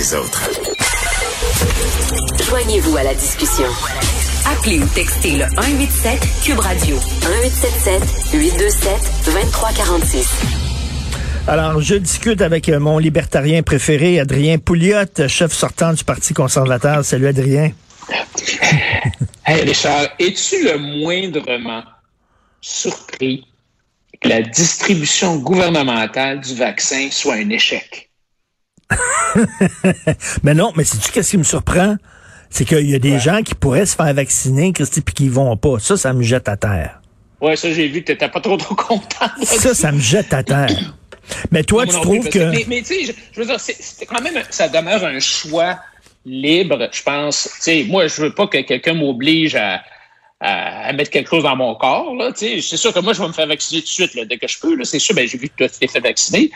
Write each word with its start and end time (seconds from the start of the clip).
les 0.00 0.14
autres. 0.14 0.48
Joignez-vous 2.48 2.96
à 2.96 3.02
la 3.02 3.12
discussion. 3.12 3.66
Appelez 4.46 4.78
ou 4.80 4.86
textez 4.94 5.32
le 5.32 5.44
187 5.44 6.20
Cube 6.42 6.58
Radio 6.58 6.96
1877 6.96 8.32
827 8.32 8.92
2346. 9.26 10.28
Alors, 11.48 11.82
je 11.82 11.96
discute 11.96 12.40
avec 12.40 12.70
euh, 12.70 12.80
mon 12.80 12.96
libertarien 12.96 13.62
préféré, 13.62 14.20
Adrien 14.20 14.56
Pouliot, 14.56 15.28
chef 15.28 15.52
sortant 15.52 15.92
du 15.92 16.02
Parti 16.02 16.32
conservateur. 16.32 17.04
Salut, 17.04 17.26
Adrien. 17.26 17.72
hey, 19.46 19.60
Richard, 19.64 20.08
es-tu 20.18 20.64
le 20.64 20.78
moindrement 20.78 21.82
surpris 22.62 23.46
que 24.18 24.30
la 24.30 24.40
distribution 24.40 25.36
gouvernementale 25.36 26.40
du 26.40 26.54
vaccin 26.54 27.08
soit 27.10 27.34
un 27.34 27.50
échec? 27.50 28.09
mais 30.42 30.54
non, 30.54 30.72
mais 30.76 30.84
sais-tu 30.84 31.12
qu'est-ce 31.12 31.30
qui 31.30 31.38
me 31.38 31.44
surprend? 31.44 31.96
C'est 32.48 32.64
qu'il 32.64 32.90
y 32.90 32.94
a 32.94 32.98
des 32.98 33.18
gens 33.18 33.42
qui 33.42 33.54
pourraient 33.54 33.86
se 33.86 33.94
faire 33.94 34.12
vacciner, 34.12 34.72
Christy, 34.72 35.00
puis 35.02 35.14
qui 35.14 35.28
vont 35.28 35.56
pas. 35.56 35.78
Ça, 35.78 35.96
ça 35.96 36.12
me 36.12 36.22
jette 36.22 36.48
à 36.48 36.56
terre. 36.56 37.00
Ouais, 37.40 37.56
ça, 37.56 37.70
j'ai 37.72 37.88
vu 37.88 38.00
que 38.00 38.06
t'étais 38.06 38.28
pas 38.28 38.40
trop, 38.40 38.56
trop 38.56 38.74
content. 38.74 39.30
Ça, 39.42 39.74
ça 39.74 39.92
me 39.92 40.00
jette 40.00 40.34
à 40.34 40.42
terre. 40.42 40.68
Mais 41.52 41.62
toi, 41.62 41.86
tu 41.86 41.92
trouves 41.92 42.28
que... 42.28 42.66
Mais, 42.68 42.82
tu 42.82 43.06
sais, 43.06 43.14
je, 43.32 43.40
veux 43.40 43.46
dire, 43.46 43.60
c'est 43.60 44.04
quand 44.04 44.20
même, 44.20 44.42
ça 44.50 44.68
demeure 44.68 45.04
un 45.04 45.20
choix 45.20 45.78
libre, 46.26 46.88
je 46.92 47.02
pense. 47.02 47.48
Tu 47.54 47.60
sais, 47.60 47.86
moi, 47.88 48.08
je 48.08 48.22
veux 48.22 48.34
pas 48.34 48.48
que 48.48 48.58
quelqu'un 48.58 48.94
m'oblige 48.94 49.54
à, 49.54 49.80
à, 50.40 50.92
mettre 50.92 51.10
quelque 51.10 51.28
chose 51.28 51.42
dans 51.42 51.56
mon 51.56 51.74
corps. 51.74 52.14
Là, 52.14 52.32
c'est 52.34 52.60
sûr 52.60 52.92
que 52.92 53.00
moi, 53.00 53.12
je 53.12 53.20
vais 53.20 53.28
me 53.28 53.32
faire 53.32 53.46
vacciner 53.46 53.80
tout 53.80 53.86
de 53.86 53.90
suite, 53.90 54.14
là, 54.14 54.24
dès 54.24 54.38
que 54.38 54.48
je 54.48 54.58
peux. 54.58 54.82
C'est 54.84 54.98
sûr, 54.98 55.14
ben, 55.14 55.28
j'ai 55.28 55.38
vu 55.38 55.48
que 55.48 55.64
tu 55.64 55.78
t'es 55.78 55.86
fait 55.86 56.00
vacciner. 56.00 56.50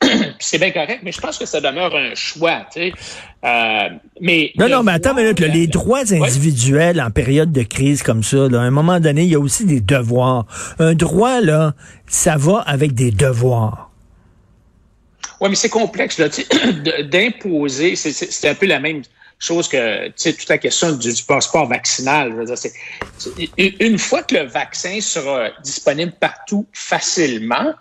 c'est 0.38 0.58
bien 0.58 0.70
correct, 0.70 1.00
mais 1.02 1.12
je 1.12 1.20
pense 1.20 1.38
que 1.38 1.46
ça 1.46 1.60
demeure 1.60 1.94
un 1.94 2.14
choix. 2.14 2.66
Euh, 2.76 3.88
mais 4.20 4.52
non, 4.58 4.68
non, 4.68 4.82
mais 4.82 4.92
attends 4.92 5.16
une 5.16 5.24
minute. 5.24 5.40
les 5.40 5.66
droits 5.66 6.12
individuels 6.12 7.00
en 7.00 7.10
période 7.10 7.52
de 7.52 7.62
crise 7.62 8.02
comme 8.02 8.22
ça, 8.22 8.48
là, 8.48 8.60
à 8.60 8.64
un 8.64 8.70
moment 8.70 8.98
donné, 9.00 9.22
il 9.22 9.30
y 9.30 9.34
a 9.34 9.40
aussi 9.40 9.64
des 9.64 9.80
devoirs. 9.80 10.46
Un 10.78 10.94
droit, 10.94 11.40
là, 11.40 11.74
ça 12.06 12.36
va 12.36 12.58
avec 12.66 12.94
des 12.94 13.10
devoirs. 13.10 13.90
Oui, 15.40 15.50
mais 15.50 15.54
c'est 15.54 15.68
complexe, 15.68 16.18
là, 16.18 16.28
d'imposer, 17.04 17.94
c'est 17.94 18.48
un 18.48 18.54
peu 18.54 18.66
la 18.66 18.80
même 18.80 19.02
chose 19.38 19.68
que, 19.68 20.06
tu 20.08 20.12
sais, 20.16 20.32
toute 20.32 20.48
la 20.48 20.58
question 20.58 20.92
du, 20.92 21.10
passeport 21.26 21.66
vaccinal. 21.66 22.32
Je 22.32 22.36
veux 22.36 22.44
dire, 22.44 23.78
une 23.80 23.98
fois 23.98 24.22
que 24.22 24.34
le 24.34 24.42
vaccin 24.42 25.00
sera 25.00 25.50
disponible 25.62 26.12
partout 26.12 26.66
facilement, 26.72 27.74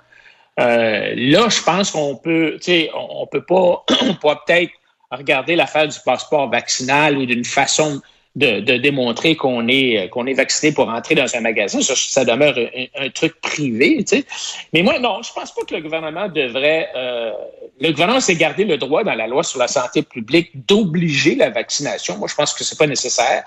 euh, 0.59 1.13
là, 1.15 1.49
je 1.49 1.61
pense 1.61 1.91
qu'on 1.91 2.15
peut, 2.15 2.53
tu 2.57 2.63
sais, 2.63 2.91
on, 2.93 3.27
peut 3.27 3.43
pas, 3.43 3.83
on 4.01 4.15
pourra 4.15 4.43
peut-être 4.45 4.71
regarder 5.11 5.55
l'affaire 5.55 5.87
du 5.87 5.97
passeport 6.03 6.49
vaccinal 6.49 7.17
ou 7.17 7.25
d'une 7.25 7.45
façon 7.45 8.01
de, 8.37 8.77
démontrer 8.77 9.35
qu'on 9.35 9.67
est 9.67 10.09
qu'on 10.09 10.27
est 10.27 10.33
vacciné 10.33 10.71
pour 10.71 10.89
entrer 10.89 11.15
dans 11.15 11.35
un 11.35 11.41
magasin. 11.41 11.79
Ça, 11.81 12.23
demeure 12.23 12.55
un, 12.95 13.09
truc 13.09 13.39
privé, 13.41 14.03
tu 14.03 14.17
sais. 14.17 14.25
Mais 14.73 14.83
moi, 14.83 14.99
non, 14.99 15.21
je 15.23 15.33
pense 15.33 15.53
pas 15.53 15.63
que 15.63 15.73
le 15.73 15.81
gouvernement 15.81 16.27
devrait. 16.29 16.89
Euh, 16.95 17.31
le 17.79 17.91
gouvernement 17.91 18.19
s'est 18.19 18.35
gardé 18.35 18.63
le 18.63 18.77
droit 18.77 19.03
dans 19.03 19.15
la 19.15 19.27
loi 19.27 19.43
sur 19.43 19.59
la 19.59 19.67
santé 19.67 20.03
publique 20.03 20.51
d'obliger 20.67 21.35
la 21.35 21.49
vaccination. 21.49 22.17
Moi, 22.17 22.27
je 22.27 22.35
pense 22.35 22.53
que 22.53 22.63
c'est 22.63 22.77
pas 22.77 22.87
nécessaire. 22.87 23.43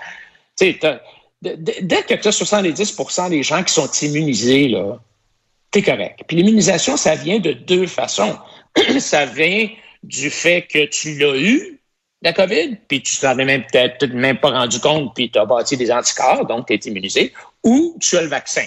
Tu 0.57 0.77
sais, 0.81 0.99
dès 1.41 2.03
que 2.03 2.13
tu 2.13 2.27
as 2.27 2.31
70% 2.31 3.29
des 3.29 3.43
gens 3.43 3.63
qui 3.63 3.73
sont 3.73 3.89
immunisés, 4.01 4.67
là, 4.67 4.99
t'es 5.71 5.81
correct. 5.81 6.19
Puis 6.27 6.37
l'immunisation, 6.37 6.97
ça 6.97 7.15
vient 7.15 7.39
de 7.39 7.53
deux 7.53 7.87
façons. 7.87 8.37
ça 8.99 9.25
vient 9.25 9.69
du 10.03 10.29
fait 10.29 10.63
que 10.63 10.85
tu 10.85 11.17
l'as 11.17 11.37
eu, 11.37 11.80
la 12.21 12.33
COVID, 12.33 12.77
puis 12.87 13.01
tu 13.01 13.17
t'en 13.19 13.37
es 13.37 13.45
même 13.45 13.63
peut-être 13.71 14.05
même 14.07 14.37
pas 14.37 14.51
rendu 14.51 14.79
compte, 14.79 15.13
puis 15.15 15.31
tu 15.31 15.39
as 15.39 15.45
bâti 15.45 15.75
des 15.77 15.91
anticorps, 15.91 16.45
donc 16.45 16.67
tu 16.67 16.73
es 16.73 16.77
immunisé, 16.77 17.33
ou 17.63 17.97
tu 17.99 18.17
as 18.17 18.21
le 18.21 18.27
vaccin. 18.27 18.65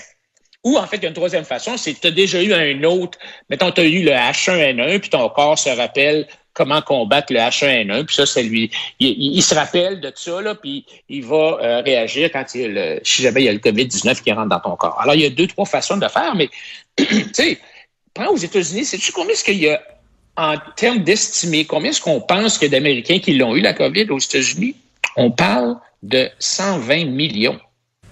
Ou 0.64 0.78
en 0.78 0.86
fait, 0.86 0.96
il 0.96 1.02
y 1.02 1.06
a 1.06 1.08
une 1.08 1.14
troisième 1.14 1.44
façon, 1.44 1.76
c'est 1.76 1.92
que 1.92 2.00
tu 2.00 2.06
as 2.08 2.10
déjà 2.10 2.42
eu 2.42 2.52
un 2.52 2.82
autre, 2.84 3.18
mettons, 3.50 3.70
tu 3.70 3.82
as 3.82 3.84
eu 3.84 4.02
le 4.02 4.12
H1N1, 4.12 4.98
puis 4.98 5.10
ton 5.10 5.28
corps 5.28 5.58
se 5.58 5.68
rappelle 5.68 6.26
comment 6.54 6.80
combattre 6.82 7.32
le 7.32 7.40
H1N1, 7.40 8.04
puis 8.06 8.16
ça, 8.16 8.26
c'est 8.26 8.42
lui. 8.42 8.70
Il, 8.98 9.42
se 9.42 9.54
rappelle 9.54 10.00
de 10.00 10.10
ça, 10.14 10.40
puis 10.54 10.86
il 11.08 11.24
va 11.24 11.58
euh, 11.60 11.82
réagir 11.82 12.30
quand 12.32 12.44
il 12.54 12.72
le, 12.72 13.00
si 13.02 13.22
jamais 13.22 13.42
il 13.42 13.44
y 13.44 13.48
a 13.48 13.52
le 13.52 13.58
COVID-19 13.58 14.22
qui 14.22 14.32
rentre 14.32 14.48
dans 14.48 14.60
ton 14.60 14.76
corps. 14.76 15.00
Alors, 15.00 15.14
il 15.14 15.22
y 15.22 15.26
a 15.26 15.30
deux, 15.30 15.48
trois 15.48 15.66
façons 15.66 15.96
de 15.96 16.08
faire, 16.08 16.34
mais 16.34 16.48
tu 16.96 17.26
sais, 17.32 17.58
prends 18.14 18.28
aux 18.28 18.36
États-Unis, 18.36 18.84
sais-tu 18.84 19.12
combien 19.12 19.32
est-ce 19.32 19.44
qu'il 19.44 19.58
y 19.58 19.68
a 19.68 19.82
en 20.36 20.56
termes 20.76 20.98
d'estimer 20.98 21.64
combien 21.64 21.90
est-ce 21.90 22.00
qu'on 22.00 22.20
pense 22.20 22.58
que 22.58 22.66
d'Américains 22.66 23.18
qui 23.18 23.34
l'ont 23.34 23.54
eu, 23.54 23.60
la 23.60 23.72
COVID, 23.72 24.10
aux 24.10 24.18
États-Unis? 24.18 24.76
On 25.16 25.30
parle 25.30 25.76
de 26.02 26.28
120 26.38 27.04
millions 27.06 27.58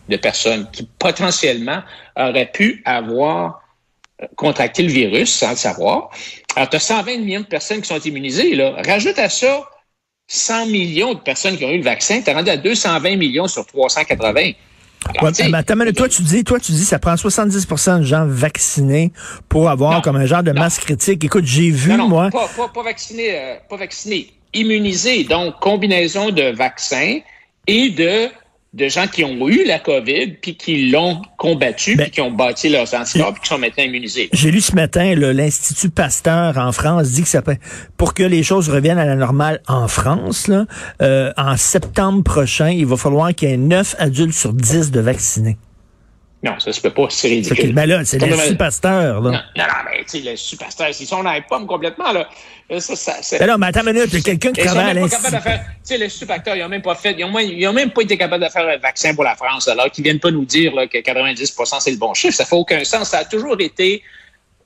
de 0.08 0.16
personnes 0.16 0.68
qui 0.72 0.88
potentiellement 0.98 1.82
auraient 2.16 2.50
pu 2.50 2.82
avoir 2.84 3.62
euh, 4.20 4.26
contracté 4.36 4.82
le 4.82 4.90
virus 4.90 5.32
sans 5.32 5.50
le 5.50 5.56
savoir. 5.56 6.10
Alors, 6.54 6.68
tu 6.70 6.76
as 6.76 6.80
120 6.80 7.18
millions 7.18 7.40
de 7.40 7.46
personnes 7.46 7.80
qui 7.80 7.88
sont 7.88 8.00
immunisées. 8.00 8.54
Là. 8.54 8.76
Rajoute 8.84 9.18
à 9.18 9.28
ça 9.28 9.64
100 10.28 10.66
millions 10.66 11.14
de 11.14 11.20
personnes 11.20 11.58
qui 11.58 11.64
ont 11.64 11.70
eu 11.70 11.78
le 11.78 11.82
vaccin, 11.82 12.22
tu 12.22 12.30
es 12.30 12.32
rendu 12.32 12.48
à 12.48 12.56
220 12.56 13.16
millions 13.16 13.48
sur 13.48 13.66
380 13.66 14.52
toi, 15.92 16.08
tu 16.08 16.22
dis, 16.22 16.44
toi, 16.44 16.58
tu 16.58 16.72
dis, 16.72 16.84
ça 16.84 16.98
prend 16.98 17.14
70% 17.14 18.00
de 18.00 18.04
gens 18.04 18.26
vaccinés 18.26 19.12
pour 19.48 19.68
avoir 19.68 20.02
comme 20.02 20.16
un 20.16 20.26
genre 20.26 20.42
de 20.42 20.52
masse 20.52 20.78
critique. 20.78 21.24
Écoute, 21.24 21.44
j'ai 21.44 21.70
vu, 21.70 21.96
moi. 21.96 22.30
Pas, 22.30 22.48
pas, 22.56 22.68
pas 22.68 22.82
vaccinés, 22.82 23.34
euh, 23.34 23.54
pas 23.68 23.76
vaccinés. 23.76 24.32
Immunisés. 24.54 25.24
Donc, 25.24 25.58
combinaison 25.60 26.30
de 26.30 26.54
vaccins 26.54 27.18
et 27.66 27.90
de 27.90 28.28
de 28.72 28.88
gens 28.88 29.06
qui 29.06 29.22
ont 29.22 29.48
eu 29.48 29.64
la 29.64 29.78
COVID, 29.78 30.38
puis 30.40 30.56
qui 30.56 30.88
l'ont 30.88 31.20
combattu, 31.36 31.94
ben, 31.94 32.04
puis 32.04 32.12
qui 32.12 32.20
ont 32.22 32.30
bâti 32.30 32.70
leurs 32.70 32.94
anticorps, 32.94 33.34
puis 33.34 33.42
qui 33.42 33.48
sont 33.48 33.58
maintenant 33.58 33.84
immunisés. 33.84 34.30
J'ai 34.32 34.50
lu 34.50 34.62
ce 34.62 34.74
matin, 34.74 35.14
l'Institut 35.14 35.90
Pasteur 35.90 36.56
en 36.56 36.72
France 36.72 37.10
dit 37.10 37.22
que 37.22 37.28
ça 37.28 37.42
peut, 37.42 37.56
pour 37.98 38.14
que 38.14 38.22
les 38.22 38.42
choses 38.42 38.70
reviennent 38.70 38.98
à 38.98 39.04
la 39.04 39.16
normale 39.16 39.60
en 39.68 39.88
France, 39.88 40.48
là, 40.48 40.64
euh, 41.02 41.32
en 41.36 41.56
septembre 41.58 42.22
prochain, 42.22 42.70
il 42.70 42.86
va 42.86 42.96
falloir 42.96 43.34
qu'il 43.34 43.50
y 43.50 43.52
ait 43.52 43.58
9 43.58 43.96
adultes 43.98 44.32
sur 44.32 44.54
10 44.54 44.90
de 44.90 45.00
vaccinés. 45.00 45.58
Non, 46.44 46.58
ça 46.58 46.72
se 46.72 46.80
peut 46.80 46.90
pas, 46.90 47.06
c'est 47.08 47.28
ridicule. 47.28 47.72
Ben 47.72 47.86
là, 47.86 48.04
c'est 48.04 48.18
le 48.18 48.56
Pasteur, 48.56 49.20
là. 49.20 49.30
Non, 49.30 49.38
non, 49.56 49.64
mais 49.84 50.04
tu 50.04 50.20
sais, 50.22 50.34
le 50.52 50.56
Pasteur, 50.58 50.92
s'ils 50.92 51.06
sont 51.06 51.22
dans 51.22 51.32
les 51.32 51.42
pommes 51.42 51.68
complètement, 51.68 52.12
là, 52.12 52.28
ça, 52.80 52.96
ça, 52.96 53.14
c'est... 53.22 53.38
Ben 53.38 53.46
non, 53.46 53.58
mais 53.58 53.68
attends 53.68 53.86
une 53.86 53.92
minute, 53.92 54.08
il 54.12 54.16
y 54.16 54.20
a 54.20 54.22
quelqu'un 54.22 54.50
qui 54.50 54.64
travaille 54.64 54.98
à. 54.98 55.08
Tu 55.08 55.16
sais, 55.84 55.98
les 55.98 56.08
Pasteur, 56.26 56.56
ils 56.56 56.62
n'ont 56.62 56.68
même 56.68 56.82
pas 56.82 56.96
fait, 56.96 57.14
ils 57.16 57.24
n'ont 57.24 57.72
même, 57.72 57.90
pas 57.92 58.02
été 58.02 58.18
capables 58.18 58.42
de 58.42 58.48
faire 58.48 58.66
un 58.66 58.76
vaccin 58.78 59.14
pour 59.14 59.22
la 59.22 59.36
France, 59.36 59.68
alors 59.68 59.88
qu'ils 59.88 60.02
viennent 60.02 60.18
pas 60.18 60.32
nous 60.32 60.44
dire 60.44 60.74
là, 60.74 60.88
que 60.88 60.98
90% 60.98 61.76
c'est 61.78 61.92
le 61.92 61.96
bon 61.96 62.12
chiffre. 62.12 62.34
Ça 62.36 62.44
fait 62.44 62.56
aucun 62.56 62.82
sens. 62.82 63.10
Ça 63.10 63.18
a 63.18 63.24
toujours 63.24 63.60
été, 63.60 64.02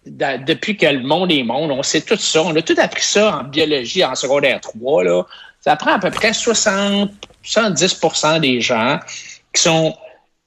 depuis 0.07 0.79
que 0.79 0.87
le 0.87 1.03
monde 1.03 1.31
est 1.31 1.43
monde, 1.43 1.73
on 1.73 1.83
sait 1.83 2.01
tout 2.01 2.17
ça. 2.17 2.43
On 2.43 2.57
a 2.57 2.63
tout 2.63 2.77
appris 2.79 3.03
ça 3.03 3.41
en 3.41 3.45
biologie, 3.45 4.03
en 4.03 4.15
secondaire 4.15 4.63
3, 4.63 5.05
là. 5.05 5.25
Ça 5.61 5.77
prend 5.77 5.93
à 5.93 5.99
peu 5.99 6.11
près 6.11 6.33
60, 6.33 7.11
70% 7.45 8.41
des 8.41 8.63
gens 8.63 8.99
qui 9.53 9.61
sont 9.61 9.95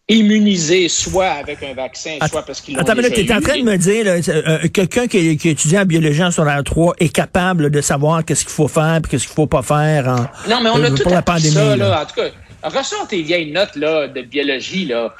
immunisés 0.10 0.90
soit 0.90 1.30
avec 1.30 1.62
un 1.62 1.74
vaccin, 1.74 2.18
soit 2.28 2.42
parce 2.42 2.62
qu'ils 2.62 2.76
l'ont 2.76 2.82
Attends, 2.82 2.96
tu 2.96 3.22
es 3.22 3.32
en 3.32 3.42
train 3.42 3.60
de 3.60 3.64
me 3.64 3.78
dire, 3.78 4.08
euh, 4.08 4.22
euh, 4.28 4.68
quelqu'un 4.68 5.08
qui, 5.08 5.38
qui 5.38 5.50
étudie 5.50 5.78
en 5.78 5.86
biologie 5.86 6.24
en 6.24 6.32
secondaire 6.32 6.64
3 6.64 6.96
est 7.00 7.14
capable 7.14 7.70
de 7.70 7.80
savoir 7.80 8.26
qu'est-ce 8.26 8.44
qu'il 8.44 8.54
faut 8.54 8.68
faire 8.68 8.98
et 8.98 9.08
qu'est-ce 9.08 9.28
qu'il 9.28 9.36
faut 9.36 9.48
pas 9.48 9.62
faire 9.62 10.08
en, 10.08 10.50
Non, 10.50 10.62
mais 10.64 10.70
on 10.72 10.84
a 10.84 10.90
euh, 10.90 10.96
tout 10.96 11.08
la 11.08 11.22
pandémie, 11.22 11.54
ça, 11.54 11.76
là. 11.76 12.02
En 12.02 12.06
tout 12.06 12.16
cas, 12.16 12.30
ressort 12.64 13.08
tes 13.08 13.22
vieilles 13.22 13.52
notes 13.52 13.76
là, 13.76 14.08
de 14.08 14.22
biologie, 14.24 14.86
là. 14.86 15.14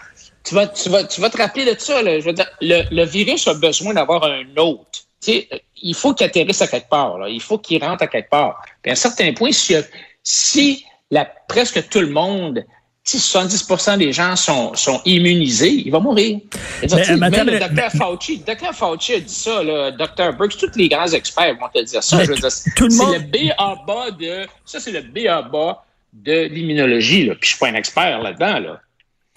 Tu 0.44 0.56
vas, 0.56 0.68
tu, 0.68 0.90
vas, 0.90 1.04
tu 1.04 1.22
vas 1.22 1.30
te 1.30 1.38
rappeler 1.38 1.66
de 1.66 1.76
ça. 1.78 2.02
Là. 2.02 2.20
Je 2.20 2.26
veux 2.26 2.34
dire, 2.34 2.48
le, 2.62 2.82
le 2.92 3.06
virus 3.06 3.48
a 3.48 3.54
besoin 3.54 3.94
d'avoir 3.94 4.24
un 4.24 4.44
hôte. 4.58 5.06
Tu 5.22 5.34
sais, 5.34 5.50
il 5.82 5.94
faut 5.94 6.14
qu'il 6.14 6.26
atterrisse 6.26 6.62
à 6.62 6.68
quelque 6.68 6.90
part. 6.90 7.20
Là. 7.20 7.30
Il 7.30 7.42
faut 7.42 7.60
qu'il 7.60 7.84
rentre 7.84 8.04
à 8.04 8.08
quelque 8.08 8.30
part. 8.30 8.62
Puis 8.82 8.90
à 8.90 8.94
un 8.94 8.96
certain 8.96 9.32
point, 9.34 9.52
si, 9.52 9.76
si 10.24 10.86
la, 11.12 11.26
presque 11.48 11.90
tout 11.90 12.00
le 12.00 12.10
monde 12.10 12.64
si 13.10 13.18
70% 13.18 13.98
des 13.98 14.14
gens 14.14 14.36
sont, 14.36 14.76
sont 14.76 15.02
immunisés, 15.04 15.84
il 15.86 15.92
va 15.92 16.00
mourir. 16.00 16.40
Mais, 16.84 17.30
même 17.30 17.48
le 17.48 17.60
docteur 17.60 17.92
Fauci, 17.92 18.44
docteur 18.46 18.74
Fauci 18.76 19.14
a 19.14 19.20
dit 19.20 19.34
ça, 19.34 19.64
le 19.64 19.98
docteur 19.98 20.34
Burks, 20.34 20.58
tous 20.58 20.76
les 20.76 20.90
grands 20.90 21.08
experts 21.08 21.58
vont 21.60 21.70
te 21.74 21.84
dire 21.84 22.04
ça. 22.04 22.24
Je 22.24 22.30
veux 22.30 22.36
dire, 22.36 22.52
c'est 22.52 22.70
le 22.78 23.20
B 23.20 23.52
à 23.58 23.76
bas 23.88 24.12
de, 24.12 24.46
ça 24.64 24.80
c'est 24.80 24.92
le 24.92 25.02
B 25.02 25.28
à 25.28 25.42
bas 25.42 25.84
de 26.14 26.48
l'immunologie, 26.54 27.26
là. 27.26 27.34
Puis 27.34 27.50
je 27.50 27.56
suis 27.56 27.60
pas 27.60 27.70
un 27.70 27.76
expert 27.76 28.22
là-dedans, 28.22 28.60
là. 28.60 28.82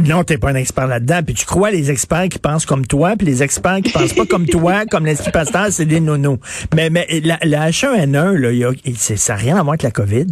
Non, 0.06 0.24
t'es 0.24 0.36
pas 0.36 0.50
un 0.50 0.56
expert 0.56 0.86
là-dedans. 0.86 1.22
Puis 1.24 1.34
tu 1.34 1.46
crois 1.46 1.70
les 1.70 1.90
experts 1.90 2.28
qui 2.28 2.38
pensent 2.38 2.66
comme 2.66 2.86
toi, 2.86 3.14
puis 3.16 3.26
les 3.26 3.42
experts 3.42 3.80
qui 3.82 3.92
pensent 3.92 4.12
pas 4.12 4.26
comme 4.26 4.46
toi, 4.46 4.84
comme 4.90 5.06
l'Institut 5.06 5.30
Pasteur, 5.30 5.68
c'est 5.70 5.86
des 5.86 6.00
nonos. 6.00 6.40
Mais, 6.74 6.90
mais 6.90 7.06
la, 7.22 7.38
H1N1, 7.70 8.32
là, 8.34 8.52
y 8.52 8.64
a, 8.64 8.72
ça 8.96 9.34
n'a 9.34 9.38
rien 9.38 9.56
à 9.56 9.62
voir 9.62 9.70
avec 9.70 9.82
la 9.82 9.92
COVID. 9.92 10.26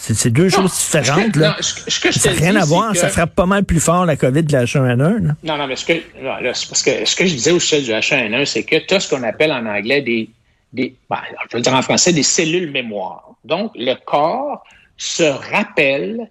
C'est 0.00 0.30
deux 0.30 0.48
choses 0.48 0.72
différentes. 0.72 1.36
Là. 1.36 1.56
ça 1.60 2.32
n'a 2.32 2.36
rien 2.36 2.56
à 2.56 2.64
voir. 2.64 2.96
Ça 2.96 3.08
frappe 3.08 3.34
pas 3.34 3.46
mal 3.46 3.64
plus 3.64 3.80
fort 3.80 4.04
la 4.04 4.16
COVID 4.16 4.42
de 4.42 4.52
la 4.52 4.64
H1N1. 4.64 5.34
Non, 5.44 5.56
non, 5.56 5.66
mais 5.66 5.76
ce 5.76 5.84
que, 5.84 5.92
parce 6.22 6.82
que 6.82 7.04
ce 7.04 7.16
que 7.16 7.26
je 7.26 7.34
disais 7.34 7.52
au 7.52 7.60
sujet 7.60 7.82
du 7.82 7.90
H1N1, 7.90 8.44
c'est 8.46 8.64
que 8.64 8.76
tu 8.76 8.94
as 8.94 9.00
ce 9.00 9.14
qu'on 9.14 9.22
appelle 9.22 9.52
en 9.52 9.64
anglais 9.66 10.02
des, 10.02 10.28
des, 10.72 10.94
ben, 11.08 11.20
je 11.50 11.56
veux 11.56 11.62
dire 11.62 11.74
en 11.74 11.82
français, 11.82 12.12
des 12.12 12.22
cellules 12.22 12.70
mémoire. 12.70 13.30
Donc, 13.44 13.72
le 13.76 13.94
corps 13.94 14.64
se 14.96 15.22
rappelle 15.22 16.30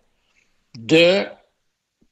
de 0.78 1.24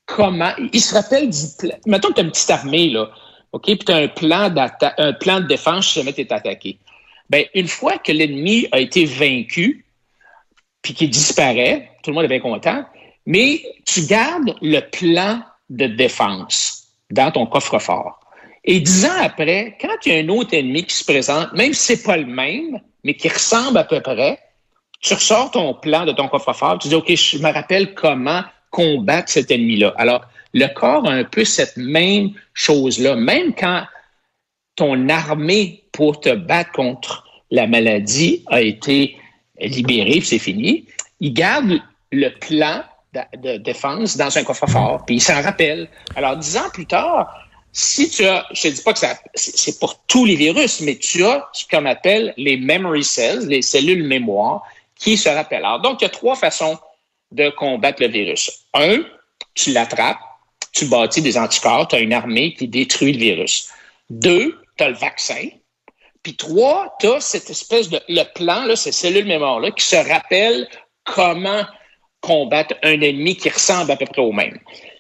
comment. 0.05 0.51
Il 0.71 0.79
se 0.79 0.93
rappelle 0.93 1.29
du 1.29 1.45
plan. 1.59 1.75
Mettons 1.85 2.09
que 2.09 2.13
tu 2.13 2.21
as 2.21 2.23
une 2.23 2.31
petite 2.31 2.49
armée, 2.49 2.89
là, 2.89 3.09
OK, 3.51 3.65
puis 3.65 3.77
tu 3.79 3.91
as 3.91 3.97
un 3.97 4.07
plan, 4.07 4.53
un 4.97 5.13
plan 5.13 5.41
de 5.41 5.47
défense 5.47 5.89
si 5.89 5.99
jamais 5.99 6.13
tu 6.13 6.21
es 6.21 6.33
attaqué. 6.33 6.77
Ben, 7.29 7.45
une 7.53 7.67
fois 7.67 7.97
que 7.97 8.11
l'ennemi 8.11 8.67
a 8.71 8.79
été 8.79 9.05
vaincu, 9.05 9.85
puis 10.83 10.93
qu'il 10.93 11.09
disparaît, 11.09 11.89
tout 12.03 12.11
le 12.11 12.15
monde 12.15 12.25
est 12.25 12.29
bien 12.29 12.39
content, 12.39 12.85
mais 13.25 13.63
tu 13.85 14.01
gardes 14.05 14.53
le 14.61 14.81
plan 14.81 15.41
de 15.69 15.87
défense 15.87 16.89
dans 17.09 17.31
ton 17.31 17.47
coffre-fort. 17.47 18.19
Et 18.65 18.79
dix 18.79 19.05
ans 19.05 19.21
après, 19.21 19.77
quand 19.81 19.95
il 20.05 20.13
y 20.13 20.15
a 20.15 20.19
un 20.19 20.29
autre 20.29 20.53
ennemi 20.53 20.85
qui 20.85 20.95
se 20.95 21.03
présente, 21.03 21.51
même 21.53 21.73
si 21.73 21.95
c'est 21.95 22.03
pas 22.03 22.17
le 22.17 22.25
même, 22.25 22.79
mais 23.03 23.15
qui 23.15 23.29
ressemble 23.29 23.77
à 23.77 23.83
peu 23.83 23.99
près, 24.01 24.39
tu 25.01 25.13
ressors 25.13 25.51
ton 25.51 25.73
plan 25.73 26.05
de 26.05 26.11
ton 26.11 26.27
coffre-fort, 26.27 26.79
tu 26.79 26.87
dis, 26.89 26.95
OK, 26.95 27.13
je 27.13 27.37
me 27.39 27.51
rappelle 27.51 27.93
comment 27.93 28.41
combattre 28.69 29.29
cet 29.29 29.51
ennemi-là. 29.51 29.93
Alors, 29.97 30.25
le 30.53 30.67
corps 30.67 31.07
a 31.07 31.11
un 31.11 31.23
peu 31.23 31.43
cette 31.43 31.77
même 31.77 32.31
chose-là. 32.53 33.15
Même 33.15 33.53
quand 33.53 33.83
ton 34.75 35.09
armée 35.09 35.83
pour 35.91 36.19
te 36.19 36.33
battre 36.33 36.71
contre 36.71 37.25
la 37.51 37.67
maladie 37.67 38.43
a 38.47 38.61
été 38.61 39.17
libérée, 39.59 40.21
c'est 40.21 40.39
fini, 40.39 40.85
il 41.19 41.33
garde 41.33 41.79
le 42.11 42.29
plan 42.39 42.83
de, 43.13 43.57
défense 43.57 44.17
dans 44.17 44.35
un 44.37 44.43
coffre-fort, 44.43 45.05
puis 45.05 45.15
il 45.15 45.21
s'en 45.21 45.41
rappelle. 45.41 45.87
Alors, 46.15 46.37
dix 46.37 46.57
ans 46.57 46.69
plus 46.73 46.85
tard, 46.85 47.31
si 47.71 48.09
tu 48.09 48.25
as, 48.25 48.45
je 48.51 48.67
ne 48.67 48.73
dis 48.73 48.81
pas 48.81 48.93
que 48.93 48.99
c'est 49.35 49.79
pour 49.79 49.99
tous 50.05 50.25
les 50.25 50.35
virus, 50.35 50.81
mais 50.81 50.95
tu 50.95 51.25
as 51.25 51.47
ce 51.53 51.65
qu'on 51.67 51.85
appelle 51.85 52.33
les 52.37 52.57
memory 52.57 53.03
cells, 53.03 53.47
les 53.47 53.61
cellules 53.61 54.03
mémoire, 54.03 54.63
qui 54.95 55.17
se 55.17 55.29
rappellent. 55.29 55.65
Alors, 55.65 55.81
donc, 55.81 56.01
il 56.01 56.03
y 56.03 56.07
a 56.07 56.09
trois 56.09 56.35
façons 56.35 56.77
de 57.31 57.49
combattre 57.49 58.01
le 58.01 58.09
virus. 58.09 58.65
Un, 58.73 59.03
tu 59.55 59.71
l'attrapes, 59.71 60.19
tu 60.71 60.85
bâtis 60.85 61.21
des 61.21 61.37
anticorps, 61.37 61.87
tu 61.87 61.95
as 61.95 61.99
une 61.99 62.13
armée 62.13 62.53
qui 62.53 62.67
détruit 62.67 63.13
le 63.13 63.19
virus. 63.19 63.69
Deux, 64.09 64.59
tu 64.77 64.83
as 64.83 64.89
le 64.89 64.95
vaccin. 64.95 65.47
Puis 66.23 66.35
trois, 66.35 66.95
tu 66.99 67.07
as 67.07 67.19
cette 67.19 67.49
espèce 67.49 67.89
de 67.89 67.99
le 68.07 68.23
plan, 68.33 68.65
là, 68.65 68.75
ces 68.75 68.91
cellules 68.91 69.25
mémoire-là, 69.25 69.71
qui 69.71 69.85
se 69.85 69.95
rappellent 69.95 70.67
comment 71.03 71.63
combattre 72.21 72.75
un 72.83 73.01
ennemi 73.01 73.35
qui 73.35 73.49
ressemble 73.49 73.91
à 73.91 73.97
peu 73.97 74.05
près 74.05 74.21
au 74.21 74.31
même. 74.31 74.57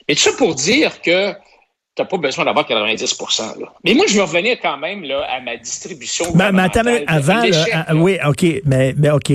Mais 0.07 0.15
tout 0.15 0.21
ça 0.21 0.31
pour 0.37 0.53
dire 0.53 1.01
que 1.01 1.31
tu 1.31 2.01
n'as 2.01 2.05
pas 2.05 2.17
besoin 2.17 2.43
d'avoir 2.43 2.65
90 2.65 3.19
là. 3.59 3.73
Mais 3.85 3.93
moi, 3.93 4.05
je 4.07 4.15
veux 4.15 4.23
revenir 4.23 4.57
quand 4.61 4.77
même 4.77 5.03
là, 5.03 5.25
à 5.29 5.39
ma 5.39 5.55
distribution. 5.55 6.25
Ben, 6.33 6.51
mais 6.51 6.63
attends, 6.63 6.81
avant, 7.07 7.43
là, 7.43 7.85
oui, 7.93 8.17
OK, 8.25 8.45
mais, 8.65 8.93
mais 8.97 9.11
OK 9.11 9.31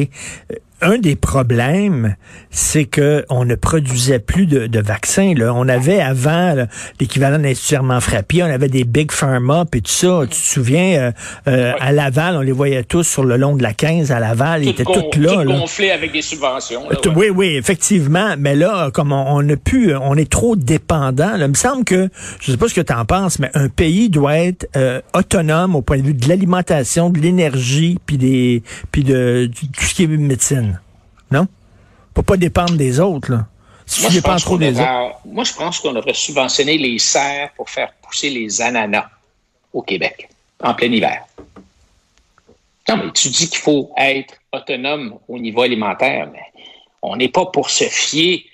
un 0.80 0.98
des 0.98 1.16
problèmes, 1.16 2.16
c'est 2.50 2.84
que 2.84 3.24
on 3.28 3.44
ne 3.44 3.54
produisait 3.54 4.18
plus 4.18 4.46
de, 4.46 4.66
de 4.66 4.80
vaccins. 4.80 5.34
Là. 5.36 5.52
On 5.54 5.68
avait 5.68 6.00
avant 6.00 6.54
l'équivalent 7.00 7.38
d'un 7.38 8.00
frappé, 8.00 8.42
on 8.42 8.46
avait 8.46 8.68
des 8.68 8.84
big 8.84 9.12
pharma 9.12 9.64
et 9.72 9.80
tout 9.80 9.90
ça. 9.90 10.20
Tu 10.22 10.28
te 10.28 10.34
souviens, 10.34 11.00
euh, 11.00 11.12
euh, 11.48 11.72
à 11.80 11.92
Laval, 11.92 12.36
on 12.36 12.40
les 12.40 12.52
voyait 12.52 12.84
tous 12.84 13.02
sur 13.02 13.24
le 13.24 13.36
long 13.36 13.56
de 13.56 13.62
la 13.62 13.72
15 13.72 14.12
à 14.12 14.20
Laval, 14.20 14.64
ils 14.64 14.70
étaient 14.70 14.84
tous 14.84 15.18
là. 15.18 15.42
Tout 15.42 15.44
gonflés 15.44 15.90
avec 15.90 16.12
des 16.12 16.22
subventions. 16.22 16.82
Oui, 17.16 17.30
oui, 17.30 17.56
effectivement. 17.56 18.34
Mais 18.38 18.54
là, 18.54 18.90
comme 18.92 19.12
on, 19.12 19.24
on 19.28 19.48
a 19.48 19.56
pu, 19.56 19.94
on 19.94 20.14
est 20.14 20.30
trop 20.30 20.56
dépendant. 20.56 21.36
Là. 21.36 21.46
Il 21.46 21.48
me 21.48 21.54
semble 21.54 21.84
que, 21.84 22.08
je 22.40 22.52
sais 22.52 22.56
pas 22.56 22.68
ce 22.68 22.74
que 22.74 22.80
tu 22.80 22.92
en 22.92 23.04
penses, 23.04 23.38
mais 23.38 23.50
un 23.54 23.68
pays 23.68 24.08
doit 24.10 24.36
être 24.36 24.68
euh, 24.76 25.00
autonome 25.14 25.74
au 25.74 25.82
point 25.82 25.98
de 25.98 26.02
vue 26.02 26.14
de 26.14 26.28
l'alimentation, 26.28 27.10
de 27.10 27.18
l'énergie, 27.18 27.98
puis 28.06 28.18
des, 28.18 28.62
puis 28.92 29.04
de, 29.04 29.50
tout 29.76 29.84
ce 29.84 29.94
qui 29.94 30.04
est 30.04 30.06
médecine. 30.06 30.67
Non? 31.30 31.46
Faut 32.14 32.22
pas 32.22 32.36
dépendre 32.36 32.76
des 32.76 33.00
autres, 33.00 33.30
là. 33.30 33.46
Si 33.86 34.02
moi, 34.02 34.10
je 34.10 34.20
pense 34.20 34.42
trop 34.44 34.58
des 34.58 34.78
autres. 34.78 35.14
Moi, 35.24 35.44
je 35.44 35.52
pense 35.54 35.80
qu'on 35.80 35.92
devrait 35.92 36.12
subventionner 36.12 36.76
les 36.76 36.98
serres 36.98 37.50
pour 37.56 37.70
faire 37.70 37.90
pousser 38.02 38.28
les 38.28 38.60
ananas 38.60 39.08
au 39.72 39.80
Québec, 39.80 40.28
en 40.62 40.74
plein 40.74 40.92
hiver. 40.92 41.24
Non, 42.88 42.96
mais 42.96 43.12
tu 43.12 43.28
dis 43.28 43.48
qu'il 43.48 43.58
faut 43.58 43.92
être 43.96 44.34
autonome 44.52 45.18
au 45.26 45.38
niveau 45.38 45.62
alimentaire, 45.62 46.28
mais 46.30 46.42
on 47.00 47.16
n'est 47.16 47.28
pas 47.28 47.46
pour 47.46 47.70
se 47.70 47.84
fier 47.84 48.44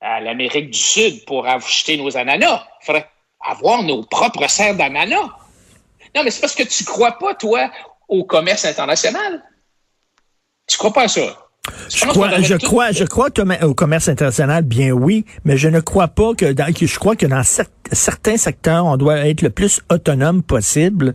à 0.00 0.20
l'Amérique 0.20 0.70
du 0.70 0.78
Sud 0.78 1.24
pour 1.24 1.46
acheter 1.46 1.96
nos 1.96 2.16
ananas. 2.16 2.66
Il 2.82 2.86
faudrait 2.86 3.08
avoir 3.40 3.82
nos 3.82 4.02
propres 4.02 4.48
serres 4.48 4.76
d'ananas. 4.76 5.30
Non, 6.14 6.22
mais 6.24 6.30
c'est 6.30 6.40
parce 6.40 6.54
que 6.54 6.64
tu 6.64 6.82
ne 6.82 6.88
crois 6.88 7.12
pas, 7.12 7.34
toi, 7.34 7.70
au 8.08 8.24
commerce 8.24 8.64
international. 8.64 9.42
Tu 10.66 10.74
ne 10.74 10.78
crois 10.78 10.92
pas 10.92 11.04
à 11.04 11.08
ça. 11.08 11.41
Je 11.88 12.06
crois, 12.06 12.40
je 12.40 12.54
crois, 12.56 12.90
je 12.90 13.04
crois 13.04 13.28
au 13.62 13.74
commerce 13.74 14.08
international, 14.08 14.64
bien 14.64 14.90
oui, 14.90 15.24
mais 15.44 15.56
je 15.56 15.68
ne 15.68 15.78
crois 15.78 16.08
pas 16.08 16.34
que 16.34 16.52
dans, 16.52 16.66
je 16.74 16.98
crois 16.98 17.14
que 17.14 17.26
dans 17.26 17.42
certains 17.92 18.36
secteurs, 18.36 18.84
on 18.84 18.96
doit 18.96 19.18
être 19.28 19.42
le 19.42 19.50
plus 19.50 19.80
autonome 19.88 20.42
possible 20.42 21.14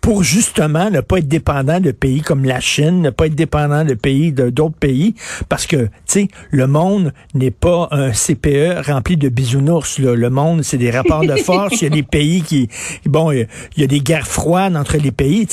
pour 0.00 0.22
justement 0.22 0.90
ne 0.90 1.00
pas 1.00 1.18
être 1.18 1.26
dépendant 1.26 1.80
de 1.80 1.90
pays 1.90 2.20
comme 2.20 2.44
la 2.44 2.60
Chine, 2.60 3.02
ne 3.02 3.10
pas 3.10 3.26
être 3.26 3.34
dépendant 3.34 3.84
de 3.84 3.94
pays 3.94 4.30
de 4.30 4.50
d'autres 4.50 4.78
pays, 4.78 5.16
parce 5.48 5.66
que 5.66 5.86
tu 5.86 5.90
sais, 6.06 6.28
le 6.50 6.68
monde 6.68 7.12
n'est 7.34 7.50
pas 7.50 7.88
un 7.90 8.12
CPE 8.12 8.86
rempli 8.86 9.16
de 9.16 9.28
bisounours. 9.28 9.98
Là. 9.98 10.14
Le 10.14 10.30
monde, 10.30 10.62
c'est 10.62 10.78
des 10.78 10.92
rapports 10.92 11.26
de 11.26 11.34
force. 11.36 11.80
il 11.80 11.84
y 11.84 11.86
a 11.88 11.90
des 11.90 12.04
pays 12.04 12.42
qui, 12.42 12.68
bon, 13.04 13.32
il 13.32 13.48
y 13.76 13.82
a 13.82 13.86
des 13.88 14.00
guerres 14.00 14.28
froides 14.28 14.76
entre 14.76 14.96
les 14.96 15.10
pays. 15.12 15.48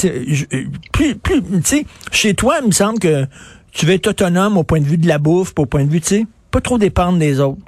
plus, 0.92 1.16
plus, 1.16 1.42
tu 1.42 1.62
sais, 1.64 1.86
chez 2.12 2.36
toi, 2.36 2.58
il 2.62 2.68
me 2.68 2.74
semble 2.74 3.00
que 3.00 3.26
tu 3.76 3.86
veux 3.86 3.94
être 3.94 4.08
autonome 4.08 4.58
au 4.58 4.64
point 4.64 4.80
de 4.80 4.86
vue 4.86 4.98
de 4.98 5.08
la 5.08 5.18
bouffe, 5.18 5.54
au 5.58 5.66
point 5.66 5.84
de 5.84 5.90
vue, 5.90 6.02
tu 6.02 6.08
sais, 6.08 6.26
pas 6.50 6.62
trop 6.62 6.78
dépendre 6.78 7.20
des 7.20 7.40
autres. 7.40 7.62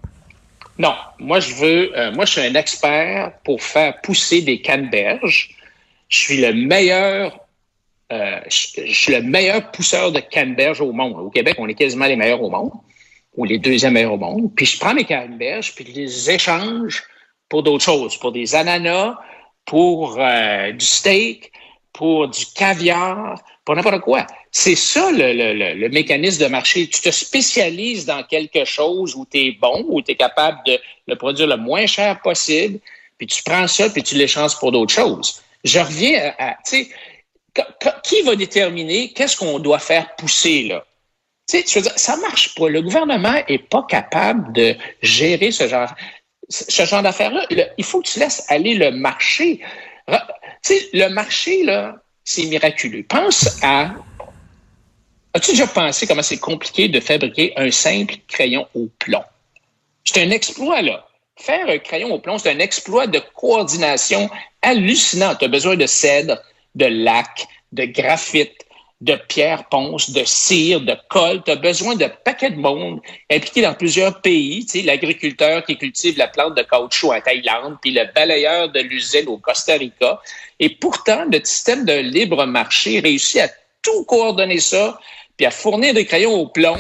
Non, 0.80 0.94
moi 1.20 1.40
je 1.40 1.54
veux, 1.56 1.98
euh, 1.98 2.12
moi 2.14 2.26
je 2.26 2.32
suis 2.34 2.42
un 2.42 2.56
expert 2.56 3.34
pour 3.44 3.62
faire 3.62 4.00
pousser 4.02 4.42
des 4.42 4.62
canneberges. 4.62 5.50
Je 6.08 6.18
suis 6.18 6.38
le 6.38 6.54
meilleur, 6.54 7.40
euh, 8.14 8.40
je, 8.48 8.94
suis 8.94 9.14
le 9.14 9.22
meilleur 9.22 9.70
pousseur 9.72 10.12
de 10.12 10.20
canneberges 10.20 10.80
au 10.80 10.94
monde. 10.94 11.20
Au 11.20 11.30
Québec, 11.30 11.56
on 11.58 11.68
est 11.68 11.74
quasiment 11.74 12.06
les 12.06 12.16
meilleurs 12.16 12.42
au 12.42 12.50
monde, 12.50 12.72
ou 13.36 13.44
les 13.44 13.58
deuxièmes 13.58 13.94
meilleurs 13.94 14.14
au 14.14 14.18
monde. 14.18 14.52
Puis 14.56 14.66
je 14.66 14.80
prends 14.80 14.94
mes 14.94 15.04
canneberges, 15.04 15.76
puis 15.76 15.86
je 15.90 16.00
les 16.00 16.32
échange 16.32 17.04
pour 17.50 17.64
d'autres 17.64 17.84
choses, 17.84 18.16
pour 18.18 18.32
des 18.32 18.56
ananas, 18.56 19.16
pour 19.66 20.18
euh, 20.20 20.72
du 20.72 20.86
steak, 20.86 21.52
pour 21.98 22.28
du 22.28 22.46
caviar, 22.46 23.42
pour 23.66 23.76
n'importe 23.76 24.02
quoi. 24.02 24.28
C'est 24.52 24.76
ça 24.76 25.10
le, 25.12 25.90
mécanisme 25.90 26.44
de 26.44 26.48
marché. 26.48 26.88
Tu 26.88 27.02
te 27.02 27.10
spécialises 27.10 28.06
dans 28.06 28.24
quelque 28.24 28.66
chose 28.66 29.16
où 29.16 29.26
tu 29.26 29.40
es 29.40 29.52
bon, 29.60 29.84
où 29.90 30.00
tu 30.04 30.12
es 30.12 30.16
capable 30.16 30.60
de 30.68 30.80
le 31.08 31.16
produire 31.16 31.48
le 31.48 31.58
moins 31.58 31.88
cher 31.88 32.22
possible, 32.22 32.80
puis 33.18 33.26
tu 33.26 33.42
prends 33.42 33.68
ça, 33.68 33.90
puis 33.90 34.04
tu 34.04 34.14
l'échanges 34.14 34.60
pour 34.60 34.72
d'autres 34.72 34.94
choses. 34.94 35.42
Je 35.64 35.80
reviens 35.80 36.36
à, 36.38 36.52
tu 36.64 36.86
sais, 36.86 36.90
qui 38.04 38.22
va 38.22 38.36
déterminer 38.36 39.12
qu'est-ce 39.14 39.36
qu'on 39.36 39.58
doit 39.58 39.80
faire 39.80 40.16
pousser 40.18 40.64
là? 40.64 40.86
Tu 41.50 41.64
sais, 41.66 41.82
ça 41.96 42.16
marche 42.18 42.54
pas. 42.54 42.70
Le 42.70 42.84
gouvernement 42.84 43.42
est 43.48 43.70
pas 43.70 43.84
capable 43.90 44.54
de 44.54 44.76
gérer 45.02 45.50
ce 45.50 45.68
genre, 45.68 45.90
ce 46.48 46.86
genre 46.86 47.02
d'affaires-là. 47.02 47.48
Il 47.78 47.84
faut 47.84 48.02
que 48.02 48.08
tu 48.08 48.20
laisses 48.20 48.46
aller 48.50 48.76
le 48.76 48.92
marché. 48.92 49.62
Tu 50.64 50.74
le 50.94 51.08
marché, 51.10 51.64
là, 51.64 51.96
c'est 52.24 52.46
miraculeux. 52.46 53.04
Pense 53.04 53.62
à. 53.64 53.92
As-tu 55.34 55.52
déjà 55.52 55.68
pensé 55.68 56.08
comment 56.08 56.24
c'est 56.24 56.40
compliqué 56.40 56.88
de 56.88 57.00
fabriquer 57.00 57.54
un 57.58 57.72
simple 57.72 58.16
crayon 58.28 58.68
au 58.74 58.90
plomb? 59.00 59.24
C'est 60.04 60.22
un 60.24 60.32
exploit, 60.32 60.82
là. 60.82 61.08
Faire 61.36 61.70
un 61.70 61.78
crayon 61.78 62.12
au 62.14 62.20
plomb, 62.20 62.38
c'est 62.38 62.52
un 62.52 62.60
exploit 62.60 63.08
de 63.08 63.22
coordination 63.36 64.30
hallucinant. 64.62 65.36
Tu 65.36 65.46
as 65.46 65.50
besoin 65.50 65.76
de 65.76 65.86
cèdre, 65.86 66.42
de 66.76 66.86
lac, 66.86 67.48
de 67.72 67.86
graphite, 67.86 68.66
de 69.00 69.16
pierre 69.28 69.66
ponce, 69.70 70.10
de 70.10 70.24
cire, 70.26 70.82
de 70.82 70.96
colle. 71.10 71.44
Tu 71.44 71.52
as 71.52 71.56
besoin 71.56 71.96
de 71.96 72.10
paquets 72.26 72.50
de 72.50 72.58
monde 72.58 73.00
impliqués 73.30 73.62
dans 73.62 73.76
plusieurs 73.76 74.22
pays. 74.22 74.66
Tu 74.66 74.80
sais, 74.80 74.86
l'agriculteur 74.86 75.64
qui 75.64 75.78
cultive 75.78 76.18
la 76.18 76.28
plante 76.28 76.56
de 76.56 76.64
caoutchouc 76.64 77.14
en 77.14 77.22
Thaïlande, 77.22 77.78
puis 77.82 77.92
le 77.92 78.12
balayeur 78.14 78.70
de 78.70 78.80
l'usine 78.80 79.28
au 79.28 79.38
Costa 79.38 79.74
Rica. 79.74 80.20
Et 80.60 80.70
pourtant, 80.70 81.26
notre 81.30 81.46
système 81.46 81.86
de 81.86 81.94
libre 81.94 82.46
marché 82.46 83.00
réussit 83.00 83.42
à 83.42 83.50
tout 83.84 84.04
coordonner 84.06 84.60
ça, 84.60 85.00
puis 85.38 85.46
à 85.46 85.52
fournir 85.52 85.94
des 85.94 86.06
crayons 86.06 86.34
au 86.34 86.48
plomb 86.48 86.78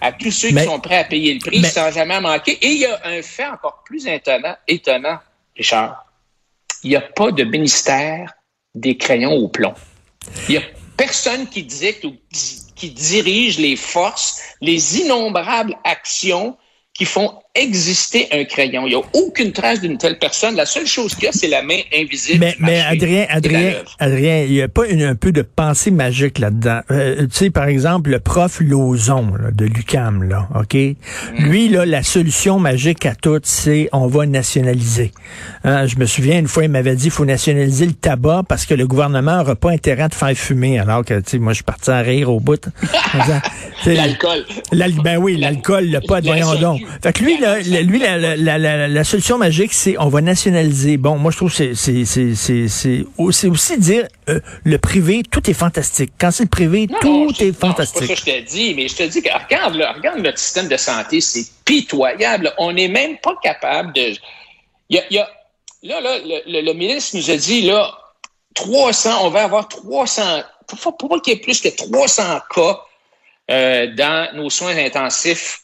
à 0.00 0.12
tous 0.12 0.30
ceux 0.30 0.48
qui 0.48 0.64
sont 0.64 0.80
prêts 0.80 0.96
à 0.96 1.04
payer 1.04 1.34
le 1.34 1.40
prix 1.40 1.62
sans 1.62 1.90
jamais 1.92 2.20
manquer. 2.20 2.52
Et 2.52 2.68
il 2.68 2.78
y 2.78 2.86
a 2.86 3.00
un 3.04 3.20
fait 3.20 3.46
encore 3.46 3.82
plus 3.84 4.06
étonnant, 4.06 4.56
étonnant 4.66 5.18
Richard. 5.54 6.06
Il 6.82 6.90
n'y 6.90 6.96
a 6.96 7.02
pas 7.02 7.30
de 7.30 7.44
ministère 7.44 8.32
des 8.74 8.96
crayons 8.96 9.34
au 9.34 9.48
plomb. 9.48 9.74
Il 10.48 10.54
y 10.54 10.58
a 10.58 10.62
personne 11.00 11.48
qui 11.48 11.62
dicte 11.62 12.04
ou 12.04 12.14
qui 12.76 12.90
dirige 12.90 13.58
les 13.58 13.74
forces, 13.74 14.42
les 14.60 14.98
innombrables 14.98 15.74
actions 15.82 16.58
qui 16.92 17.06
font 17.06 17.40
existé 17.60 18.28
un 18.32 18.44
crayon. 18.44 18.86
Il 18.86 18.90
n'y 18.90 18.94
a 18.94 19.02
aucune 19.12 19.52
trace 19.52 19.80
d'une 19.80 19.98
telle 19.98 20.18
personne. 20.18 20.56
La 20.56 20.66
seule 20.66 20.86
chose 20.86 21.14
qu'il 21.14 21.24
y 21.24 21.28
a, 21.28 21.32
c'est 21.32 21.48
la 21.48 21.62
main 21.62 21.80
invisible. 21.94 22.38
Mais, 22.40 22.56
mais 22.58 22.80
Adrien, 22.80 23.26
Adrien, 23.28 23.74
Adrien, 23.98 24.42
il 24.42 24.52
n'y 24.52 24.62
a 24.62 24.68
pas 24.68 24.86
une, 24.88 25.02
un 25.02 25.14
peu 25.14 25.32
de 25.32 25.42
pensée 25.42 25.90
magique 25.90 26.38
là-dedans. 26.38 26.80
Euh, 26.90 27.22
tu 27.22 27.28
sais, 27.32 27.50
par 27.50 27.68
exemple, 27.68 28.10
le 28.10 28.20
prof 28.20 28.60
Lozon 28.60 29.32
de 29.52 29.64
l'UCAM, 29.66 30.24
là, 30.24 30.48
OK? 30.58 30.74
Mm. 30.74 30.96
Lui, 31.38 31.68
là, 31.68 31.86
la 31.86 32.02
solution 32.02 32.58
magique 32.58 33.06
à 33.06 33.14
tout, 33.14 33.40
c'est 33.42 33.88
on 33.92 34.06
va 34.06 34.26
nationaliser. 34.26 35.12
Hein, 35.64 35.86
je 35.86 35.96
me 35.96 36.06
souviens, 36.06 36.38
une 36.38 36.48
fois, 36.48 36.64
il 36.64 36.70
m'avait 36.70 36.96
dit 36.96 37.06
il 37.06 37.10
faut 37.10 37.24
nationaliser 37.24 37.86
le 37.86 37.92
tabac 37.92 38.44
parce 38.48 38.66
que 38.66 38.74
le 38.74 38.86
gouvernement 38.86 39.36
n'aura 39.38 39.56
pas 39.56 39.70
intérêt 39.70 40.04
à 40.04 40.08
te 40.08 40.14
faire 40.14 40.34
fumer. 40.34 40.78
Alors 40.78 41.04
que, 41.04 41.14
tu 41.20 41.30
sais, 41.30 41.38
moi, 41.38 41.52
je 41.52 41.56
suis 41.56 41.64
parti 41.64 41.90
à 41.90 42.00
rire 42.00 42.30
au 42.30 42.40
bout. 42.40 42.68
L'alcool. 43.86 44.44
Ben 45.02 45.16
oui, 45.18 45.36
l'alcool, 45.36 45.86
le 45.86 46.00
pot, 46.00 46.22
voyons 46.22 46.54
donc. 46.56 46.80
Fait 47.02 47.12
que 47.12 47.24
lui, 47.24 47.38
là, 47.38 47.49
lui, 47.58 47.98
la, 47.98 48.18
la, 48.18 48.58
la, 48.58 48.88
la, 48.88 49.04
solution 49.04 49.38
magique, 49.38 49.72
c'est 49.72 49.98
on 49.98 50.08
va 50.08 50.20
nationaliser. 50.20 50.96
Bon, 50.96 51.16
moi, 51.16 51.30
je 51.30 51.36
trouve 51.36 51.54
que 51.54 51.74
c'est 51.74 53.48
aussi 53.48 53.78
dire 53.78 54.08
euh, 54.28 54.40
le 54.64 54.78
privé, 54.78 55.22
tout 55.28 55.48
est 55.50 55.54
fantastique. 55.54 56.12
Quand 56.18 56.30
c'est 56.30 56.44
le 56.44 56.48
privé, 56.48 56.88
tout 57.00 57.32
est 57.40 57.52
fantastique. 57.52 58.02
C'est 58.02 58.08
pas 58.08 58.14
ça 58.14 58.22
que 58.22 58.32
je 58.32 58.44
te 58.44 58.50
dis, 58.50 58.74
mais 58.74 58.88
je 58.88 58.96
te 58.96 59.02
dis 59.04 59.22
que 59.22 59.32
regarde, 59.32 59.74
regarde 59.74 60.20
notre 60.20 60.38
système 60.38 60.68
de 60.68 60.76
santé, 60.76 61.20
c'est 61.20 61.46
pitoyable. 61.64 62.52
On 62.58 62.72
n'est 62.72 62.88
même 62.88 63.18
pas 63.18 63.34
capable 63.42 63.92
de. 63.92 64.14
Il 64.88 64.96
y 64.96 64.98
a, 64.98 65.04
y 65.10 65.18
a, 65.18 65.28
là, 65.82 66.00
là, 66.00 66.18
le, 66.18 66.62
le, 66.62 66.72
ministre 66.72 67.16
nous 67.16 67.30
a 67.30 67.36
dit, 67.36 67.62
là, 67.62 67.92
300, 68.54 69.24
on 69.24 69.30
va 69.30 69.44
avoir 69.44 69.68
300, 69.68 70.42
faut 70.76 70.92
pas 70.92 71.20
qu'il 71.20 71.34
y 71.34 71.36
ait 71.36 71.40
plus 71.40 71.60
que 71.60 71.68
300 71.68 72.40
cas 72.54 72.80
euh, 73.50 73.94
dans 73.94 74.34
nos 74.36 74.50
soins 74.50 74.76
intensifs 74.76 75.62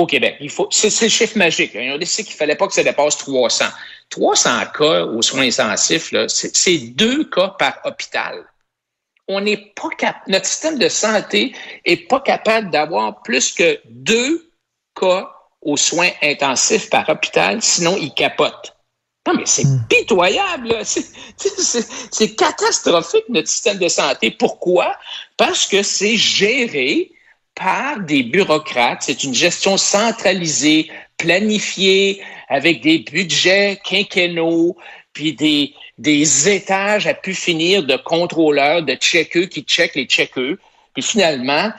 au 0.00 0.06
Québec. 0.06 0.36
Il 0.40 0.50
faut, 0.50 0.68
c'est, 0.70 0.88
le 1.02 1.08
chiffre 1.08 1.36
magique. 1.38 1.72
On 1.74 1.94
a 1.94 1.98
décidé 1.98 2.24
qu'il 2.24 2.36
fallait 2.36 2.56
pas 2.56 2.66
que 2.66 2.72
ça 2.72 2.82
dépasse 2.82 3.16
300. 3.18 3.66
300 4.10 4.50
cas 4.76 5.04
aux 5.04 5.22
soins 5.22 5.46
intensifs, 5.46 6.12
là, 6.12 6.26
c'est, 6.28 6.78
deux 6.78 7.24
cas 7.24 7.54
par 7.58 7.78
hôpital. 7.84 8.44
On 9.28 9.40
n'est 9.40 9.72
pas 9.76 9.88
capable, 9.96 10.24
notre 10.26 10.46
système 10.46 10.78
de 10.78 10.88
santé 10.88 11.54
est 11.84 12.08
pas 12.08 12.20
capable 12.20 12.70
d'avoir 12.70 13.22
plus 13.22 13.52
que 13.52 13.78
deux 13.84 14.50
cas 14.98 15.30
aux 15.62 15.76
soins 15.76 16.10
intensifs 16.22 16.90
par 16.90 17.08
hôpital, 17.08 17.62
sinon 17.62 17.96
il 17.96 18.12
capote. 18.12 18.74
Non, 19.28 19.34
mais 19.34 19.44
c'est 19.46 19.64
hmm. 19.64 19.84
pitoyable. 19.88 20.74
C'est 20.84 22.34
catastrophique, 22.34 23.24
notre 23.28 23.48
système 23.48 23.78
de 23.78 23.88
santé. 23.88 24.30
Pourquoi? 24.30 24.96
Parce 25.36 25.66
que 25.66 25.82
c'est 25.82 26.16
géré 26.16 27.12
par 27.60 28.00
des 28.00 28.22
bureaucrates. 28.22 29.02
C'est 29.02 29.22
une 29.22 29.34
gestion 29.34 29.76
centralisée, 29.76 30.90
planifiée, 31.18 32.22
avec 32.48 32.80
des 32.80 33.00
budgets 33.00 33.78
quinquennaux, 33.84 34.78
puis 35.12 35.34
des, 35.34 35.74
des 35.98 36.48
étages 36.48 37.06
à 37.06 37.12
pu 37.12 37.34
finir 37.34 37.84
de 37.84 37.96
contrôleurs, 37.96 38.82
de 38.82 38.94
checkeux 38.94 39.44
qui 39.44 39.60
checkent 39.62 39.96
les 39.96 40.06
checkeux. 40.06 40.58
Puis 40.94 41.02
finalement, 41.02 41.70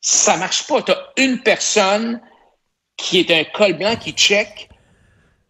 ça 0.00 0.36
marche 0.36 0.66
pas. 0.66 0.82
Tu 0.82 0.90
as 0.90 1.12
une 1.16 1.38
personne 1.38 2.20
qui 2.96 3.20
est 3.20 3.30
un 3.30 3.44
col 3.44 3.74
blanc 3.74 3.94
qui 3.96 4.12
check 4.12 4.68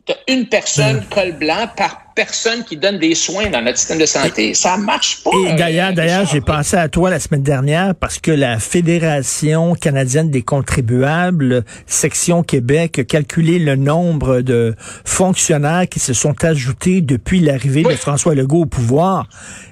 tu 0.07 0.13
as 0.13 0.19
une 0.29 0.49
personne 0.49 0.99
hmm. 0.99 1.09
col 1.09 1.33
blanc 1.33 1.69
par 1.77 2.04
personne 2.15 2.65
qui 2.65 2.77
donne 2.77 2.99
des 2.99 3.15
soins 3.15 3.51
dans 3.51 3.61
notre 3.61 3.79
système 3.79 3.99
de 3.99 4.07
santé. 4.07 4.55
Ça 4.55 4.77
marche 4.77 5.23
pas. 5.23 5.31
Et 5.47 5.55
d'ailleurs, 5.55 5.93
d'ailleurs, 5.93 6.27
j'ai 6.27 6.41
pensé 6.41 6.77
à 6.77 6.89
toi 6.89 7.11
la 7.11 7.19
semaine 7.19 7.43
dernière 7.43 7.95
parce 7.95 8.19
que 8.19 8.31
la 8.31 8.59
Fédération 8.59 9.75
canadienne 9.75 10.31
des 10.31 10.43
contribuables, 10.43 11.65
section 11.87 12.43
Québec, 12.43 12.99
a 12.99 13.05
calculé 13.05 13.59
le 13.59 13.77
nombre 13.77 14.41
de 14.41 14.75
fonctionnaires 15.05 15.89
qui 15.89 16.01
se 16.01 16.13
sont 16.13 16.45
ajoutés 16.45 17.01
depuis 17.01 17.41
l'arrivée 17.41 17.83
de 17.83 17.97
François 17.97 18.35
Legault 18.35 18.63
au 18.63 18.67
pouvoir. 18.67 19.29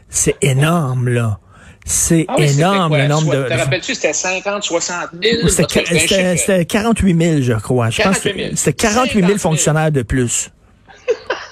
C'est 0.08 0.36
énorme, 0.42 1.08
là. 1.08 1.38
C'est 1.84 2.26
ah 2.28 2.36
énorme 2.38 2.96
le 2.96 3.08
nombre 3.08 3.34
de. 3.34 3.48
Te 3.48 3.54
rappelles-tu, 3.54 3.94
c'était 3.94 4.12
50, 4.12 4.62
60 4.62 5.08
000? 5.20 5.48
C'était 5.48 6.64
48 6.64 7.20
000, 7.20 7.42
je 7.42 7.54
crois. 7.54 7.90
Je 7.90 8.02
pense 8.02 8.20
que 8.20 8.28
c'était 8.54 8.72
48 8.72 9.26
000 9.26 9.38
fonctionnaires 9.38 9.90
de 9.90 10.02
plus. 10.02 10.50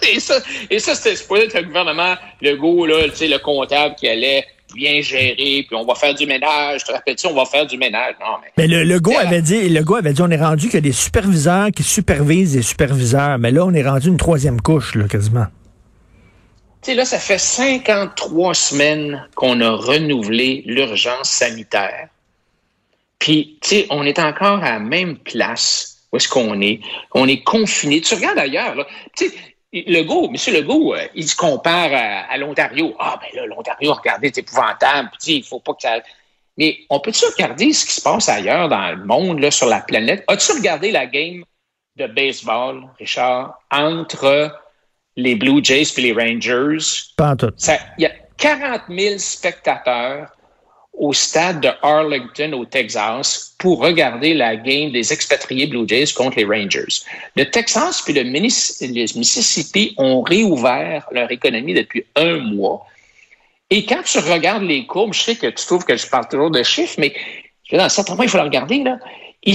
Et 0.03 0.21
ça, 0.21 0.41
et 0.71 0.79
ça 0.79 0.95
c'était 0.95 1.17
supposé 1.17 1.45
être 1.45 1.55
le 1.55 1.65
gouvernement 1.65 2.15
Legault, 2.41 2.87
là, 2.87 3.07
le 3.07 3.39
comptable 3.39 3.95
qui 3.97 4.09
allait 4.09 4.47
bien 4.75 5.01
gérer, 5.01 5.65
puis 5.67 5.77
on 5.77 5.85
va 5.85 5.95
faire 5.95 6.15
du 6.15 6.27
ménage. 6.27 6.85
Te 6.85 6.93
rappelles-tu, 6.93 7.27
on 7.27 7.35
va 7.35 7.45
faire 7.45 7.67
du 7.67 7.77
ménage. 7.77 8.15
Non, 8.21 8.37
mais. 8.43 8.53
Mais 8.57 8.67
le, 8.67 8.85
Legault 8.85 9.17
avait 9.19 9.43
dit, 9.43 9.69
le 9.69 9.81
Legault 9.81 9.97
avait 9.97 10.13
dit, 10.13 10.23
on 10.23 10.31
est 10.31 10.41
rendu 10.41 10.69
que 10.69 10.79
des 10.79 10.93
superviseurs 10.93 11.71
qui 11.75 11.83
supervisent 11.83 12.55
des 12.55 12.63
superviseurs. 12.63 13.39
Mais 13.39 13.51
là, 13.51 13.65
on 13.65 13.73
est 13.73 13.87
rendu 13.87 14.09
une 14.09 14.17
troisième 14.17 14.61
couche, 14.61 14.95
là, 14.95 15.09
quasiment. 15.09 15.47
Tu 16.83 16.91
sais, 16.91 16.95
là, 16.95 17.05
ça 17.05 17.19
fait 17.19 17.39
53 17.39 18.55
semaines 18.55 19.29
qu'on 19.35 19.61
a 19.61 19.71
renouvelé 19.71 20.63
l'urgence 20.67 21.29
sanitaire. 21.29 22.09
Puis, 23.19 23.59
tu 23.61 23.69
sais, 23.69 23.87
on 23.91 24.05
est 24.05 24.19
encore 24.19 24.65
à 24.65 24.71
la 24.73 24.79
même 24.79 25.19
place 25.19 25.99
où 26.11 26.17
est-ce 26.17 26.29
qu'on 26.29 26.61
est. 26.63 26.81
On 27.13 27.29
est 27.29 27.43
confiné. 27.43 28.01
Tu 28.01 28.15
regardes 28.15 28.39
ailleurs, 28.39 28.75
là. 28.75 28.87
Tu 29.17 29.29
sais, 29.29 29.35
Legault, 29.73 30.29
M. 30.29 30.55
Legault, 30.55 30.95
euh, 30.95 31.07
il 31.15 31.29
se 31.29 31.37
compare 31.37 31.91
à, 32.29 32.37
l'Ontario. 32.37 32.95
Ah, 32.99 33.21
ben 33.21 33.41
là, 33.41 33.47
l'Ontario, 33.47 33.95
regardez, 33.95 34.31
c'est 34.35 34.41
épouvantable. 34.41 35.11
Puis, 35.21 35.37
il 35.37 35.45
faut 35.45 35.61
pas 35.61 35.75
que 35.75 35.83
ça... 35.83 36.01
Mais 36.57 36.79
on 36.91 36.99
peut-tu 37.01 37.25
regarder 37.27 37.73
ce 37.73 37.87
qui 37.87 37.93
se 37.93 38.03
passe 38.03 38.29
ailleurs 38.29 38.69
dans 38.69 38.91
le 38.91 39.05
monde, 39.05 39.39
là, 39.39 39.51
sur 39.51 39.67
la 39.67 39.81
planète? 39.81 40.25
As-tu 40.27 40.53
regardé 40.53 40.91
la 40.91 41.07
game 41.07 41.45
de 41.97 42.07
baseball, 42.07 42.83
Richard, 42.99 43.61
entre 43.71 44.53
les 45.17 45.37
Blue 45.37 45.65
Jays 45.65 45.87
et 45.97 46.01
les 46.01 46.13
Rangers? 46.13 46.85
Pas 47.17 47.37
tout. 47.37 47.53
Il 47.99 48.03
y 48.03 48.07
a 48.07 48.13
40 48.37 48.83
000 48.89 49.19
spectateurs 49.19 50.33
au 50.93 51.13
stade 51.13 51.61
de 51.61 51.71
Arlington, 51.83 52.53
au 52.53 52.65
Texas, 52.65 53.55
pour 53.59 53.81
regarder 53.81 54.35
la 54.35 54.57
game 54.57 54.91
des 54.91 55.13
expatriés 55.13 55.67
Blue 55.67 55.87
Jays 55.87 56.13
contre 56.15 56.39
les 56.39 56.45
Rangers. 56.45 57.03
Le 57.37 57.45
Texas 57.45 58.03
puis 58.03 58.13
le 58.13 58.25
Mississippi 58.25 59.95
ont 59.97 60.23
réouvert 60.23 61.07
leur 61.11 61.31
économie 61.31 61.75
depuis 61.75 62.05
un 62.17 62.39
mois. 62.39 62.87
Et 63.71 63.87
quand 63.87 64.03
tu 64.03 64.19
regardes 64.19 64.65
les 64.65 64.85
courbes, 64.87 65.15
je 65.15 65.21
sais 65.21 65.37
que 65.37 65.47
tu 65.47 65.65
trouves 65.65 65.85
que 65.85 65.97
je 65.97 66.07
parle 66.07 66.29
toujours 66.29 66.51
de 66.51 66.63
chiffres, 66.63 66.97
mais 66.99 67.15
dans 67.73 67.89
certains 67.89 68.17
points, 68.17 68.25
il 68.25 68.31
faut 68.31 68.39
le 68.39 68.45
regarder, 68.45 68.83
là. 68.83 68.99
Il 69.43 69.55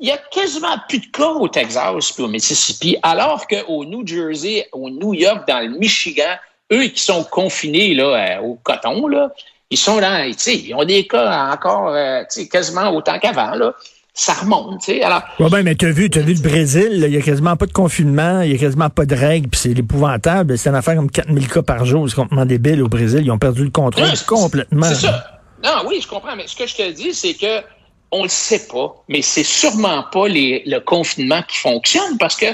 y 0.00 0.10
a 0.10 0.18
quasiment 0.32 0.76
plus 0.88 0.98
de 0.98 1.06
cas 1.06 1.28
au 1.28 1.46
Texas 1.46 2.10
puis 2.12 2.24
au 2.24 2.28
Mississippi, 2.28 2.96
alors 3.02 3.46
qu'au 3.46 3.84
New 3.84 4.04
Jersey, 4.04 4.66
au 4.72 4.90
New 4.90 5.14
York, 5.14 5.46
dans 5.46 5.60
le 5.60 5.78
Michigan, 5.78 6.36
eux 6.72 6.86
qui 6.86 7.00
sont 7.00 7.22
confinés 7.24 7.94
là, 7.94 8.38
euh, 8.38 8.40
au 8.40 8.54
coton, 8.56 9.06
là, 9.06 9.32
ils 9.70 9.78
sont 9.78 9.98
là, 9.98 10.26
ils 10.26 10.74
ont 10.74 10.84
des 10.84 11.06
cas 11.06 11.52
encore 11.52 11.88
euh, 11.88 12.22
quasiment 12.50 12.90
autant 12.90 13.18
qu'avant. 13.18 13.54
Là. 13.54 13.74
Ça 14.12 14.34
remonte, 14.34 14.80
tu 14.80 14.86
sais. 14.86 15.02
Alors. 15.02 15.22
Ouais, 15.38 15.48
ben, 15.48 15.62
mais 15.62 15.76
t'as 15.76 15.90
vu, 15.90 16.10
as 16.12 16.18
vu 16.18 16.34
le 16.34 16.40
Brésil, 16.40 17.04
il 17.06 17.14
y 17.14 17.16
a 17.16 17.22
quasiment 17.22 17.56
pas 17.56 17.66
de 17.66 17.72
confinement, 17.72 18.42
il 18.42 18.52
y 18.52 18.54
a 18.54 18.58
quasiment 18.58 18.90
pas 18.90 19.06
de 19.06 19.14
règles, 19.14 19.48
puis 19.48 19.60
c'est 19.60 19.70
épouvantable. 19.70 20.58
C'est 20.58 20.68
une 20.68 20.74
affaire 20.74 20.96
comme 20.96 21.10
4000 21.10 21.48
cas 21.48 21.62
par 21.62 21.84
jour, 21.84 22.08
c'est 22.08 22.16
complètement 22.16 22.44
débile 22.44 22.82
au 22.82 22.88
Brésil. 22.88 23.22
Ils 23.24 23.30
ont 23.30 23.38
perdu 23.38 23.64
le 23.64 23.70
contrôle 23.70 24.08
complètement. 24.26 24.88
C'est 24.88 25.06
ça. 25.06 25.40
Non, 25.64 25.84
oui, 25.86 26.00
je 26.02 26.08
comprends, 26.08 26.34
mais 26.36 26.46
ce 26.46 26.56
que 26.56 26.66
je 26.66 26.74
te 26.74 26.90
dis, 26.90 27.14
c'est 27.14 27.34
que 27.34 27.62
on 28.10 28.24
le 28.24 28.28
sait 28.28 28.66
pas, 28.66 29.04
mais 29.08 29.22
c'est 29.22 29.44
sûrement 29.44 30.04
pas 30.10 30.26
les, 30.26 30.64
le 30.66 30.80
confinement 30.80 31.42
qui 31.46 31.58
fonctionne 31.58 32.18
parce 32.18 32.34
que 32.34 32.46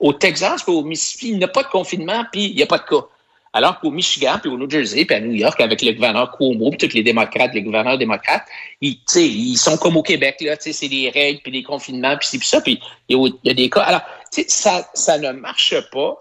au 0.00 0.12
Texas 0.12 0.62
au 0.66 0.82
Mississippi, 0.82 1.28
il 1.28 1.38
n'y 1.38 1.44
a 1.44 1.48
pas 1.48 1.62
de 1.62 1.68
confinement 1.68 2.24
puis 2.32 2.46
il 2.46 2.56
n'y 2.56 2.62
a 2.62 2.66
pas 2.66 2.78
de 2.78 2.84
cas. 2.84 3.06
Alors 3.54 3.78
qu'au 3.78 3.92
Michigan, 3.92 4.38
puis 4.42 4.50
au 4.50 4.58
New 4.58 4.68
Jersey, 4.68 5.04
puis 5.04 5.16
à 5.16 5.20
New 5.20 5.32
York, 5.32 5.60
avec 5.60 5.80
le 5.80 5.92
gouverneur 5.92 6.36
Cuomo, 6.36 6.70
puis 6.70 6.88
tous 6.88 6.94
les 6.94 7.04
démocrates, 7.04 7.54
les 7.54 7.62
gouverneurs 7.62 7.96
démocrates, 7.96 8.44
ils, 8.80 8.98
ils 9.14 9.56
sont 9.56 9.78
comme 9.78 9.96
au 9.96 10.02
Québec, 10.02 10.38
là, 10.40 10.56
c'est 10.58 10.88
des 10.88 11.08
règles, 11.08 11.40
puis 11.40 11.52
des 11.52 11.62
confinements, 11.62 12.16
puis 12.18 12.26
c'est 12.28 12.42
ça, 12.42 12.60
puis 12.60 12.80
il 13.08 13.16
y, 13.44 13.50
a 13.50 13.54
des 13.54 13.70
cas. 13.70 13.82
Alors, 13.82 14.02
ça, 14.48 14.90
ça 14.92 15.18
ne 15.18 15.30
marche 15.30 15.74
pas. 15.92 16.20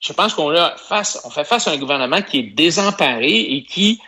Je 0.00 0.12
pense 0.12 0.34
qu'on 0.34 0.52
face, 0.76 1.22
on 1.24 1.30
fait 1.30 1.44
face 1.44 1.68
à 1.68 1.70
un 1.70 1.78
gouvernement 1.78 2.20
qui 2.20 2.40
est 2.40 2.54
désemparé 2.54 3.30
et 3.30 3.62
qui 3.62 4.00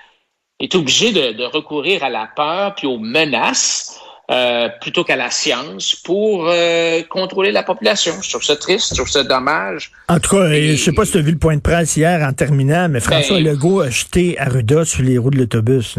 est 0.58 0.74
obligé 0.74 1.12
de, 1.12 1.32
de 1.32 1.44
recourir 1.44 2.02
à 2.02 2.10
la 2.10 2.28
peur 2.34 2.74
puis 2.74 2.88
aux 2.88 2.98
menaces 2.98 4.00
euh, 4.30 4.68
plutôt 4.80 5.04
qu'à 5.04 5.14
la 5.14 5.30
science 5.30 5.94
pour 5.94 6.48
euh, 6.48 7.02
contrôler 7.08 7.52
la 7.52 7.62
population. 7.62 8.12
Je 8.22 8.30
trouve 8.30 8.42
ça 8.42 8.56
triste, 8.56 8.90
je 8.90 8.94
trouve 8.96 9.08
ça 9.08 9.22
dommage. 9.22 9.92
En 10.08 10.18
tout 10.18 10.36
cas, 10.36 10.48
je 10.52 10.76
sais 10.76 10.92
pas 10.92 11.04
si 11.04 11.12
tu 11.12 11.18
as 11.18 11.20
vu 11.20 11.32
le 11.32 11.38
point 11.38 11.56
de 11.56 11.60
presse 11.60 11.96
hier 11.96 12.26
en 12.26 12.32
terminant, 12.32 12.88
mais 12.88 13.00
François 13.00 13.36
ben, 13.36 13.44
Legault 13.44 13.80
a 13.82 13.90
jeté 13.90 14.38
Arruda 14.38 14.84
sur 14.84 15.02
les 15.02 15.16
roues 15.18 15.30
de 15.30 15.38
l'autobus. 15.38 15.98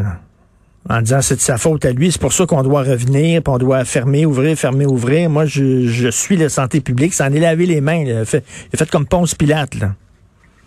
En 0.89 1.01
disant 1.01 1.21
c'est 1.21 1.35
de 1.35 1.41
sa 1.41 1.57
faute 1.57 1.83
à 1.85 1.91
lui, 1.91 2.11
c'est 2.11 2.21
pour 2.21 2.33
ça 2.33 2.45
qu'on 2.45 2.63
doit 2.63 2.83
revenir, 2.83 3.41
puis 3.41 3.53
on 3.53 3.57
doit 3.57 3.83
fermer, 3.85 4.25
ouvrir, 4.25 4.57
fermer, 4.57 4.85
ouvrir. 4.85 5.29
Moi, 5.29 5.45
je, 5.45 5.87
je 5.87 6.09
suis 6.09 6.37
la 6.37 6.49
santé 6.49 6.81
publique, 6.81 7.13
ça 7.13 7.27
en 7.27 7.33
est 7.33 7.39
lavé 7.39 7.65
les 7.65 7.81
mains. 7.81 8.03
Il, 8.05 8.11
a 8.11 8.25
fait, 8.25 8.45
fait 8.75 8.89
comme 8.89 9.05
Ponce 9.05 9.35
Pilate. 9.35 9.75
Là. 9.75 9.91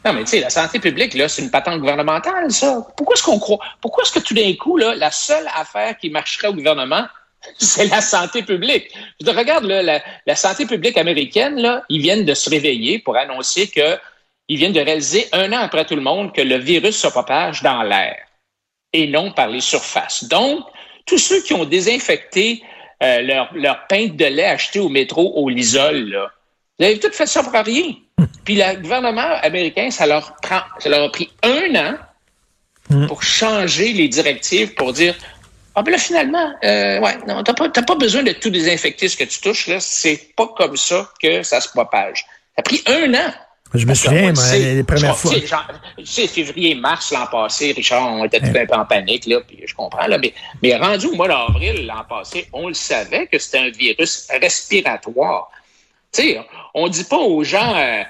Non, 0.04 0.14
mais 0.14 0.24
tu 0.24 0.30
sais, 0.30 0.40
la 0.40 0.50
santé 0.50 0.78
publique, 0.78 1.12
là, 1.14 1.28
c'est 1.28 1.42
une 1.42 1.50
patente 1.50 1.78
gouvernementale, 1.80 2.50
ça. 2.50 2.86
Pourquoi 2.96 3.14
est-ce 3.14 3.22
qu'on 3.22 3.38
croit? 3.38 3.58
Pourquoi 3.82 4.02
est-ce 4.02 4.12
que 4.12 4.20
tout 4.20 4.32
d'un 4.32 4.54
coup, 4.54 4.78
là, 4.78 4.94
la 4.94 5.10
seule 5.10 5.46
affaire 5.54 5.98
qui 5.98 6.08
marcherait 6.08 6.48
au 6.48 6.54
gouvernement, 6.54 7.04
c'est 7.58 7.86
la 7.86 8.00
santé 8.00 8.42
publique. 8.42 8.90
Je 9.20 9.30
regarde 9.30 9.64
la, 9.64 10.02
la, 10.26 10.36
santé 10.36 10.66
publique 10.66 10.96
américaine, 10.96 11.56
là, 11.56 11.82
ils 11.88 12.00
viennent 12.00 12.24
de 12.24 12.34
se 12.34 12.50
réveiller 12.50 12.98
pour 12.98 13.16
annoncer 13.16 13.68
que 13.68 13.98
ils 14.48 14.56
viennent 14.56 14.72
de 14.72 14.80
réaliser 14.80 15.28
un 15.32 15.52
an 15.52 15.58
après 15.58 15.84
tout 15.84 15.94
le 15.94 16.02
monde 16.02 16.34
que 16.34 16.40
le 16.40 16.56
virus 16.56 16.96
se 16.96 17.06
propage 17.06 17.62
dans 17.62 17.82
l'air 17.82 18.16
et 18.92 19.06
non 19.06 19.30
par 19.30 19.48
les 19.48 19.60
surfaces. 19.60 20.24
Donc, 20.24 20.64
tous 21.06 21.18
ceux 21.18 21.40
qui 21.42 21.54
ont 21.54 21.64
désinfecté 21.64 22.62
euh, 23.02 23.22
leur, 23.22 23.54
leur 23.54 23.86
pinte 23.86 24.16
de 24.16 24.24
lait 24.24 24.44
acheté 24.44 24.80
au 24.80 24.88
métro 24.88 25.32
au 25.36 25.48
Lisol, 25.48 26.10
là, 26.10 26.30
vous 26.78 26.86
avez 26.86 26.98
tout 26.98 27.12
fait 27.12 27.26
ça 27.26 27.42
pour 27.42 27.52
rien. 27.52 27.94
Puis 28.44 28.56
le 28.56 28.80
gouvernement 28.80 29.34
américain, 29.42 29.90
ça 29.90 30.06
leur, 30.06 30.34
prend, 30.36 30.60
ça 30.78 30.88
leur 30.88 31.04
a 31.04 31.08
pris 31.10 31.30
un 31.42 31.74
an 31.76 31.94
hmm. 32.88 33.06
pour 33.06 33.22
changer 33.22 33.92
les 33.92 34.08
directives 34.08 34.74
pour 34.74 34.92
dire 34.92 35.14
ah 35.74 35.82
ben 35.82 35.92
là, 35.92 35.98
finalement, 35.98 36.52
euh, 36.64 37.00
ouais, 37.00 37.18
non, 37.26 37.42
t'as 37.44 37.54
pas, 37.54 37.68
pas 37.68 37.94
besoin 37.94 38.22
de 38.22 38.32
tout 38.32 38.50
désinfecter 38.50 39.08
ce 39.08 39.16
que 39.16 39.24
tu 39.24 39.40
touches, 39.40 39.68
là. 39.68 39.78
C'est 39.78 40.34
pas 40.36 40.48
comme 40.56 40.76
ça 40.76 41.08
que 41.22 41.42
ça 41.42 41.60
se 41.60 41.68
propage. 41.68 42.24
Ça 42.56 42.58
a 42.58 42.62
pris 42.62 42.82
un 42.86 43.14
an. 43.14 43.32
Je 43.72 43.86
me 43.86 43.94
souviens, 43.94 44.32
moi, 44.32 44.56
les 44.56 44.82
premières 44.82 45.16
fois. 45.16 45.32
Tu 45.32 46.04
sais, 46.04 46.26
février, 46.26 46.74
mars 46.74 47.12
l'an 47.12 47.26
passé, 47.30 47.72
Richard, 47.72 48.14
on 48.14 48.24
était 48.24 48.40
tout 48.40 48.46
un 48.46 48.66
peu 48.66 48.74
en 48.74 48.84
panique, 48.84 49.26
là, 49.26 49.40
puis 49.46 49.60
je 49.64 49.74
comprends, 49.74 50.08
là, 50.08 50.18
mais, 50.18 50.34
mais 50.60 50.76
rendu 50.76 51.06
au 51.06 51.14
mois 51.14 51.28
d'avril 51.28 51.86
l'an 51.86 52.04
passé, 52.08 52.48
on 52.52 52.66
le 52.66 52.74
savait 52.74 53.28
que 53.28 53.38
c'était 53.38 53.58
un 53.58 53.70
virus 53.70 54.26
respiratoire. 54.40 55.50
Tu 56.12 56.22
sais, 56.22 56.40
on 56.74 56.88
dit 56.88 57.04
pas 57.04 57.18
aux 57.18 57.44
gens, 57.44 57.76
euh, 57.76 58.02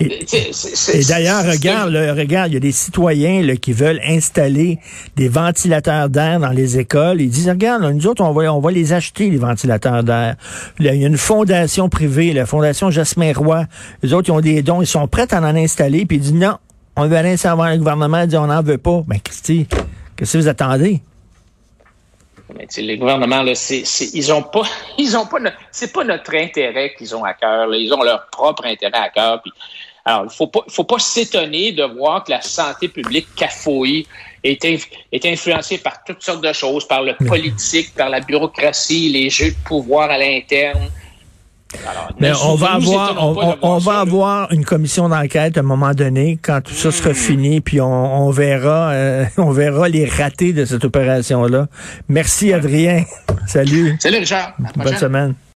et, 0.00 1.04
d'ailleurs, 1.08 1.44
regarde, 1.44 1.94
regarde, 1.94 2.50
il 2.50 2.54
y 2.54 2.56
a 2.56 2.60
des 2.60 2.72
citoyens 2.72 3.42
là, 3.42 3.56
qui 3.56 3.72
veulent 3.72 4.00
installer 4.04 4.78
des 5.16 5.28
ventilateurs 5.28 6.08
d'air 6.08 6.40
dans 6.40 6.50
les 6.50 6.78
écoles. 6.78 7.20
Ils 7.20 7.30
disent, 7.30 7.48
regarde, 7.48 7.82
nous 7.84 8.06
autres, 8.06 8.22
on 8.22 8.32
va, 8.32 8.52
on 8.52 8.60
va 8.60 8.70
les 8.72 8.92
acheter, 8.92 9.30
les 9.30 9.38
ventilateurs 9.38 10.02
d'air. 10.02 10.34
Il 10.80 10.86
y 10.86 10.88
a 10.88 11.06
une 11.06 11.16
fondation 11.16 11.88
privée, 11.88 12.32
la 12.32 12.44
fondation 12.44 12.90
Jasmin 12.90 13.32
Roy. 13.34 13.66
Les 14.02 14.12
autres, 14.12 14.30
ils 14.30 14.32
ont 14.32 14.40
des 14.40 14.62
dons, 14.62 14.82
ils 14.82 14.86
sont 14.86 15.06
prêts 15.06 15.32
à 15.32 15.40
en 15.40 15.56
installer. 15.56 16.06
Puis 16.06 16.16
ils 16.16 16.20
disent, 16.20 16.34
non, 16.34 16.58
on 16.96 17.06
veut 17.06 17.16
rien 17.16 17.36
savoir. 17.36 17.70
Le 17.70 17.78
gouvernement 17.78 18.26
dit, 18.26 18.36
on 18.36 18.46
n'en 18.46 18.62
veut 18.62 18.78
pas. 18.78 19.02
Ben, 19.06 19.20
Christy, 19.20 19.66
qu'est-ce 20.16 20.32
que 20.32 20.38
vous 20.38 20.48
attendez? 20.48 21.02
Mais 22.56 22.66
les 22.76 22.98
gouvernements, 22.98 23.42
là, 23.42 23.54
c'est, 23.54 23.84
ils 24.12 24.32
ont 24.32 24.42
pas, 24.42 24.62
ils 24.98 25.16
ont 25.16 25.26
pas, 25.26 25.38
c'est 25.70 25.92
pas 25.92 26.04
notre 26.04 26.34
intérêt 26.34 26.94
qu'ils 26.96 27.14
ont 27.16 27.24
à 27.24 27.34
cœur. 27.34 27.74
Ils 27.74 27.92
ont 27.92 28.02
leur 28.02 28.28
propre 28.30 28.66
intérêt 28.66 28.98
à 28.98 29.08
cœur. 29.08 29.40
Puis 29.42 29.52
alors, 30.04 30.26
il 30.30 30.36
faut 30.36 30.48
pas, 30.48 30.60
faut 30.68 30.84
pas 30.84 30.98
s'étonner 30.98 31.72
de 31.72 31.82
voir 31.82 32.24
que 32.24 32.30
la 32.30 32.42
santé 32.42 32.88
publique 32.88 33.26
cafouille 33.34 34.06
est, 34.42 34.62
est 34.64 35.26
influencée 35.26 35.78
par 35.78 36.04
toutes 36.04 36.22
sortes 36.22 36.44
de 36.44 36.52
choses, 36.52 36.86
par 36.86 37.02
le 37.02 37.14
politique, 37.14 37.94
par 37.94 38.10
la 38.10 38.20
bureaucratie, 38.20 39.08
les 39.08 39.30
jeux 39.30 39.50
de 39.50 39.56
pouvoir 39.64 40.10
à 40.10 40.18
l'interne. 40.18 40.90
Mais 42.20 42.32
on 42.44 42.54
va 42.54 42.74
avoir, 42.74 43.36
on, 43.62 43.78
va 43.78 44.00
avoir 44.00 44.52
une 44.52 44.64
commission 44.64 45.08
d'enquête 45.08 45.56
à 45.56 45.60
un 45.60 45.64
moment 45.64 45.92
donné 45.92 46.38
quand 46.40 46.60
tout 46.60 46.74
ça 46.74 46.92
sera 46.92 47.10
hmm. 47.10 47.14
fini, 47.14 47.60
puis 47.60 47.80
on, 47.80 48.30
verra, 48.30 48.90
euh, 48.90 49.24
on 49.38 49.50
verra 49.50 49.88
les 49.88 50.04
ratés 50.04 50.52
de 50.52 50.64
cette 50.66 50.84
opération 50.84 51.44
là. 51.44 51.66
Merci 52.08 52.52
Adrien. 52.52 53.04
Salut. 53.46 53.96
Salut 53.98 54.18
Richard. 54.18 54.54
Bonne 54.76 54.96
semaine. 54.96 55.34